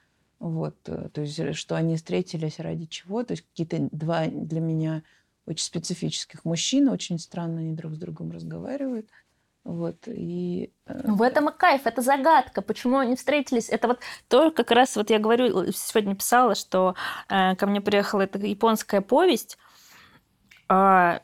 Вот, 0.41 0.77
э, 0.87 1.11
то 1.13 1.21
есть, 1.21 1.39
э, 1.39 1.53
что 1.53 1.77
они 1.77 1.97
встретились 1.97 2.59
ради 2.59 2.87
чего, 2.87 3.23
то 3.23 3.33
есть 3.33 3.45
какие-то 3.47 3.89
два 3.93 4.27
для 4.27 4.61
меня 4.61 5.03
очень 5.47 5.65
специфических 5.65 6.45
мужчины, 6.45 6.91
очень 6.91 7.19
странно 7.19 7.61
они 7.61 7.75
друг 7.75 7.95
с 7.95 7.99
другом 7.99 8.33
разговаривают. 8.33 9.09
Вот, 9.65 9.97
и... 10.07 10.73
э, 10.87 11.01
Ну, 11.05 11.17
В 11.17 11.23
этом 11.23 11.51
и 11.51 11.53
кайф, 11.53 11.83
это 11.87 12.01
загадка, 12.01 12.63
почему 12.63 12.97
они 12.97 13.17
встретились. 13.17 13.69
Это 13.69 13.89
вот 13.89 14.01
то, 14.29 14.51
как 14.51 14.71
раз 14.71 14.97
вот 14.97 15.11
я 15.11 15.19
говорю, 15.19 15.65
э, 15.65 15.73
сегодня 15.75 16.15
писала, 16.15 16.55
что 16.55 16.95
э, 17.29 17.55
ко 17.57 17.67
мне 17.67 17.83
приехала 17.83 18.23
эта 18.23 18.39
японская 18.39 19.03
повесть. 19.03 19.59
А, 20.69 21.21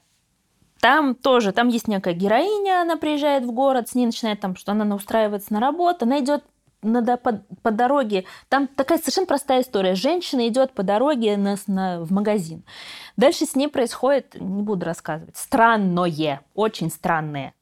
там 0.81 1.15
тоже, 1.15 1.53
там 1.53 1.69
есть 1.69 1.89
некая 1.89 2.13
героиня, 2.13 2.83
она 2.83 2.97
приезжает 2.99 3.45
в 3.45 3.53
город, 3.53 3.89
с 3.89 3.95
ней 3.95 4.05
начинает 4.05 4.41
там, 4.41 4.57
что 4.57 4.73
она 4.73 4.95
устраивается 4.95 5.55
на 5.55 5.61
работу, 5.61 6.05
она 6.05 6.21
идет 6.21 6.45
надо 6.87 7.17
по, 7.17 7.45
по 7.63 7.71
дороге. 7.71 8.25
Там 8.49 8.67
такая 8.67 8.99
совершенно 8.99 9.27
простая 9.27 9.63
история. 9.63 9.95
Женщина 9.95 10.47
идет 10.49 10.73
по 10.73 10.83
дороге 10.83 11.37
на, 11.37 11.57
на- 11.67 12.01
в 12.01 12.13
магазин. 12.13 12.65
Дальше 13.17 13.47
с 13.47 13.55
ней 13.55 13.69
происходит, 13.69 14.35
не 14.41 14.63
буду 14.63 14.87
рассказывать, 14.87 15.37
странное, 15.37 16.41
очень 16.55 16.91
странное. 16.91 17.55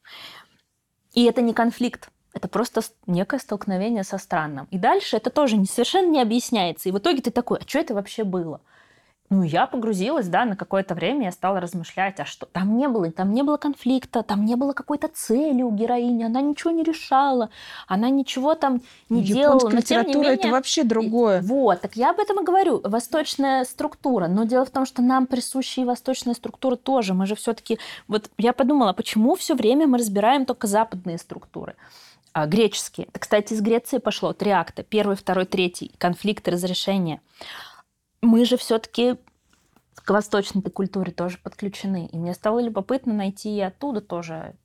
И 1.13 1.23
это 1.23 1.41
не 1.41 1.53
конфликт. 1.53 2.09
Это 2.33 2.49
просто 2.49 2.81
некое 3.07 3.39
столкновение 3.39 4.03
со 4.03 4.17
странным. 4.17 4.67
И 4.69 4.77
дальше 4.77 5.15
это 5.15 5.29
тоже 5.29 5.55
не, 5.55 5.65
совершенно 5.65 6.09
не 6.09 6.21
объясняется. 6.21 6.89
И 6.89 6.91
в 6.91 6.97
итоге 6.97 7.21
ты 7.21 7.31
такой, 7.31 7.59
а 7.59 7.67
что 7.67 7.79
это 7.79 7.93
вообще 7.93 8.25
было? 8.25 8.59
Ну, 9.31 9.41
я 9.41 9.65
погрузилась, 9.65 10.27
да, 10.27 10.45
на 10.45 10.55
какое-то 10.55 10.93
время 10.93 11.25
я 11.25 11.31
стала 11.31 11.59
размышлять, 11.59 12.19
а 12.19 12.25
что? 12.25 12.45
Там 12.45 12.77
не 12.77 12.87
было, 12.87 13.11
там 13.11 13.33
не 13.33 13.41
было 13.41 13.57
конфликта, 13.57 14.21
там 14.21 14.45
не 14.45 14.55
было 14.55 14.73
какой-то 14.73 15.07
цели 15.07 15.63
у 15.63 15.71
героини, 15.71 16.23
она 16.23 16.41
ничего 16.41 16.69
не 16.69 16.83
решала, 16.83 17.49
она 17.87 18.09
ничего 18.09 18.53
там 18.53 18.81
не 19.09 19.23
делала. 19.23 19.55
японская 19.55 19.75
Но 19.75 19.81
тем 19.81 19.97
не 19.97 20.07
литература 20.09 20.27
это 20.27 20.43
менее, 20.43 20.51
вообще 20.51 20.83
другое. 20.83 21.41
вот, 21.41 21.81
так 21.81 21.95
я 21.95 22.11
об 22.11 22.19
этом 22.19 22.39
и 22.39 22.43
говорю. 22.45 22.81
Восточная 22.83 23.63
структура. 23.63 24.27
Но 24.27 24.43
дело 24.43 24.63
в 24.63 24.69
том, 24.69 24.85
что 24.85 25.01
нам 25.01 25.25
присуща 25.25 25.81
и 25.81 25.85
восточная 25.85 26.35
структура 26.35 26.75
тоже. 26.75 27.15
Мы 27.15 27.25
же 27.25 27.35
все-таки... 27.35 27.79
Вот 28.07 28.29
я 28.37 28.53
подумала, 28.53 28.93
почему 28.93 29.33
все 29.35 29.55
время 29.55 29.87
мы 29.87 29.97
разбираем 29.97 30.45
только 30.45 30.67
западные 30.67 31.17
структуры? 31.17 31.75
А, 32.31 32.45
греческие. 32.45 33.07
Это, 33.07 33.19
кстати, 33.19 33.53
из 33.53 33.61
Греции 33.61 33.97
пошло 33.97 34.33
три 34.33 34.51
акта. 34.51 34.83
Первый, 34.83 35.15
второй, 35.15 35.45
третий. 35.45 35.91
Конфликт, 35.97 36.47
разрешение. 36.47 37.21
Мы 38.35 38.43
же 38.43 38.57
все-таки 38.57 39.15
к 39.95 40.09
восточной 40.09 40.61
культуре 40.61 41.13
тоже 41.13 41.37
подключены. 41.37 42.09
И 42.11 42.17
мне 42.17 42.33
стало 42.33 42.59
любопытно 42.59 43.13
найти 43.13 43.55
и 43.55 43.61
оттуда 43.61 44.01
тоже 44.01 44.55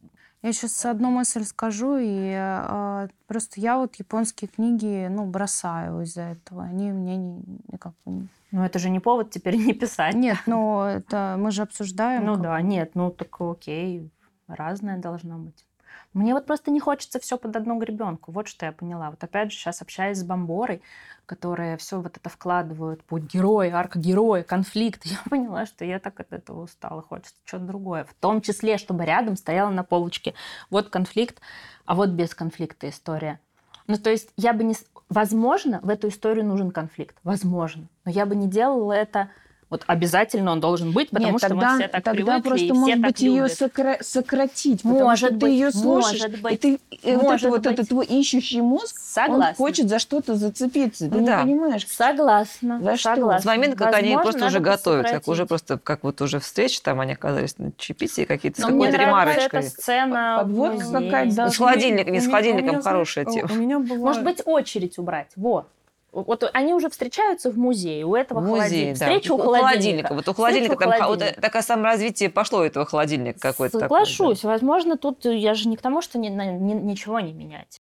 Я 0.42 0.52
сейчас 0.52 0.84
одну 0.84 1.12
мысль 1.12 1.44
скажу, 1.44 1.96
и 1.96 2.34
э, 2.36 3.08
просто 3.28 3.60
я 3.60 3.78
вот 3.78 3.94
японские 3.94 4.48
книги, 4.48 5.06
ну, 5.08 5.24
бросаю 5.24 6.00
из-за 6.00 6.22
этого. 6.22 6.64
Они 6.64 6.90
мне 6.90 7.16
не, 7.16 7.44
никак 7.70 7.92
не... 8.06 8.26
Ну, 8.50 8.64
это 8.64 8.80
же 8.80 8.90
не 8.90 8.98
повод 8.98 9.30
теперь 9.30 9.54
не 9.64 9.72
писать. 9.72 10.16
Нет, 10.16 10.38
ну, 10.46 10.82
это 10.82 11.36
мы 11.38 11.52
же 11.52 11.62
обсуждаем. 11.62 12.26
Ну 12.26 12.34
как 12.34 12.42
да, 12.42 12.60
нет, 12.62 12.96
ну 12.96 13.12
так 13.12 13.40
окей, 13.40 14.10
разное 14.48 14.98
должно 14.98 15.38
быть. 15.38 15.64
Мне 16.12 16.34
вот 16.34 16.46
просто 16.46 16.72
не 16.72 16.80
хочется 16.80 17.20
все 17.20 17.38
под 17.38 17.54
одну 17.54 17.78
гребенку. 17.78 18.32
Вот 18.32 18.48
что 18.48 18.66
я 18.66 18.72
поняла. 18.72 19.10
Вот 19.10 19.22
опять 19.22 19.52
же, 19.52 19.58
сейчас 19.58 19.80
общаюсь 19.80 20.18
с 20.18 20.24
Бомборой, 20.24 20.82
которые 21.24 21.76
все 21.76 22.00
вот 22.00 22.16
это 22.16 22.28
вкладывают. 22.28 23.02
Будь 23.08 23.32
герой, 23.32 23.70
арка 23.70 24.00
героя, 24.00 24.42
конфликт. 24.42 25.02
Я 25.06 25.18
поняла, 25.28 25.66
что 25.66 25.84
я 25.84 26.00
так 26.00 26.18
от 26.18 26.32
этого 26.32 26.62
устала. 26.62 27.02
Хочется 27.02 27.36
что-то 27.44 27.64
другое. 27.64 28.04
В 28.04 28.14
том 28.14 28.40
числе, 28.40 28.76
чтобы 28.76 29.04
рядом 29.04 29.36
стояла 29.36 29.70
на 29.70 29.84
полочке. 29.84 30.34
Вот 30.68 30.88
конфликт, 30.88 31.40
а 31.84 31.94
вот 31.94 32.10
без 32.10 32.34
конфликта 32.34 32.88
история. 32.88 33.38
Ну, 33.86 33.96
то 33.96 34.10
есть 34.10 34.32
я 34.36 34.52
бы 34.52 34.64
не... 34.64 34.74
Возможно, 35.08 35.80
в 35.82 35.88
эту 35.88 36.08
историю 36.08 36.44
нужен 36.44 36.72
конфликт. 36.72 37.16
Возможно. 37.22 37.88
Но 38.04 38.10
я 38.10 38.26
бы 38.26 38.34
не 38.34 38.48
делала 38.48 38.92
это... 38.92 39.30
Вот 39.70 39.84
обязательно 39.86 40.50
он 40.50 40.58
должен 40.60 40.90
быть, 40.90 41.10
потому 41.10 41.30
Нет, 41.32 41.38
что 41.38 41.48
тогда, 41.50 41.70
мы 41.74 41.78
все 41.78 41.88
так 41.88 42.02
тогда 42.02 42.12
привыкли, 42.40 42.48
просто, 42.48 42.64
и 42.64 42.68
все 42.70 42.74
может 42.74 43.00
так 43.02 43.10
быть, 43.12 43.20
ее 43.20 43.42
любят. 43.42 44.04
сократить, 44.04 44.82
потому 44.82 45.00
Может 45.00 45.28
что 45.30 45.34
быть, 45.34 45.40
ты 45.40 45.48
ее 45.50 45.70
слушаешь, 45.70 46.20
может 46.22 46.38
и 46.38 46.42
быть, 46.42 46.60
ты 46.60 46.78
э, 47.04 47.14
вот, 47.14 47.22
может 47.22 47.40
это, 47.42 47.50
вот 47.50 47.62
быть. 47.62 47.72
этот 47.72 47.88
твой 47.88 48.06
ищущий 48.06 48.60
мозг, 48.60 48.96
Согласна. 48.98 49.46
он 49.50 49.54
хочет 49.54 49.88
за 49.88 50.00
что-то 50.00 50.34
зацепиться. 50.34 51.08
Ты 51.08 51.18
Ну 51.18 51.24
да. 51.24 51.44
не 51.44 51.54
понимаешь, 51.54 51.86
Согласна. 51.88 52.80
За 52.82 52.96
что? 52.96 53.14
согласна. 53.14 53.42
С 53.42 53.44
момента, 53.44 53.76
как 53.76 53.94
они 53.94 54.08
Возможно, 54.16 54.22
просто 54.32 54.46
уже 54.46 54.58
готовят, 54.60 55.02
как 55.04 55.08
сократить. 55.10 55.28
уже 55.28 55.46
просто, 55.46 55.78
как 55.78 56.02
вот 56.02 56.20
уже 56.20 56.40
встреча, 56.40 56.82
там 56.82 56.98
они 56.98 57.12
оказались 57.12 57.56
на 57.58 57.70
чаепитии 57.76 58.24
какие-то, 58.24 58.62
с 58.62 58.64
какой-то 58.64 58.96
ремарочкой. 58.96 59.60
эта 59.60 59.62
сцена. 59.70 60.38
Подводка 60.40 60.84
какая-то 60.90 61.48
С 61.48 61.56
холодильником, 61.56 62.12
не 62.12 62.20
с 62.20 62.26
холодильником 62.26 62.82
хорошая 62.82 63.24
тема. 63.24 63.48
Может 63.54 64.24
быть, 64.24 64.42
очередь 64.44 64.98
убрать. 64.98 65.28
Вот. 65.36 65.68
Вот 66.12 66.42
они 66.52 66.74
уже 66.74 66.90
встречаются 66.90 67.50
в 67.52 67.56
музее, 67.58 68.04
у 68.04 68.16
этого 68.16 68.40
Музей, 68.40 68.54
холодильника. 68.60 68.98
да. 68.98 69.06
Встреча 69.06 69.32
у 69.32 69.36
У 69.36 69.38
холодильника. 69.42 70.14
Вот 70.14 70.28
у 70.28 70.34
холодильника 70.34 70.72
у 70.72 70.76
там 70.76 70.88
вот 70.90 70.98
холодильника. 71.00 71.40
такое 71.40 71.62
саморазвитие 71.62 72.30
пошло 72.30 72.58
у 72.60 72.62
этого 72.62 72.84
холодильника 72.84 73.38
какой-то. 73.38 73.78
такой, 73.78 74.00
да. 74.00 74.04
Соглашусь. 74.06 74.42
Возможно, 74.44 74.96
тут 74.96 75.24
я 75.24 75.54
же 75.54 75.68
не 75.68 75.76
к 75.76 75.82
тому, 75.82 76.02
что 76.02 76.18
ни- 76.18 76.28
ни- 76.28 76.72
ничего 76.74 77.20
не 77.20 77.32
менять. 77.32 77.80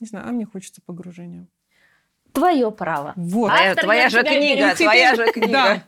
Не 0.00 0.06
знаю, 0.06 0.28
а 0.28 0.32
мне 0.32 0.44
хочется 0.44 0.82
погружения. 0.84 1.46
Твое 2.32 2.70
право. 2.70 3.14
Вот. 3.16 3.48
Твоя, 3.48 3.70
Автор 3.70 3.84
твоя 3.84 4.08
же 4.10 4.22
книга, 4.22 4.74
твоя 4.74 5.14
же 5.14 5.32
книга. 5.32 5.48
Да. 5.50 5.82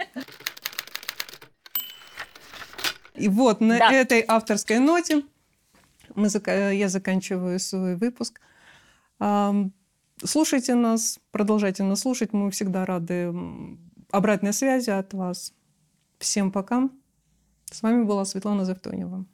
И 3.14 3.28
вот 3.28 3.61
на 3.61 3.78
Да. 3.78 3.92
этой 3.92 4.24
авторской 4.26 4.78
ноте 4.78 5.22
мы 6.14 6.28
я 6.72 6.88
заканчиваю 6.88 7.61
свой 7.61 7.96
выпуск. 7.96 8.40
Слушайте 10.22 10.74
нас, 10.74 11.18
продолжайте 11.30 11.83
нас 11.83 12.00
слушать. 12.00 12.33
Мы 12.33 12.50
всегда 12.50 12.85
рады 12.85 13.33
обратной 14.11 14.52
связи 14.52 14.90
от 14.90 15.14
вас. 15.14 15.54
Всем 16.18 16.52
пока. 16.52 16.90
С 17.70 17.83
вами 17.83 18.04
была 18.04 18.24
Светлана 18.24 18.64
Завтонева. 18.64 19.24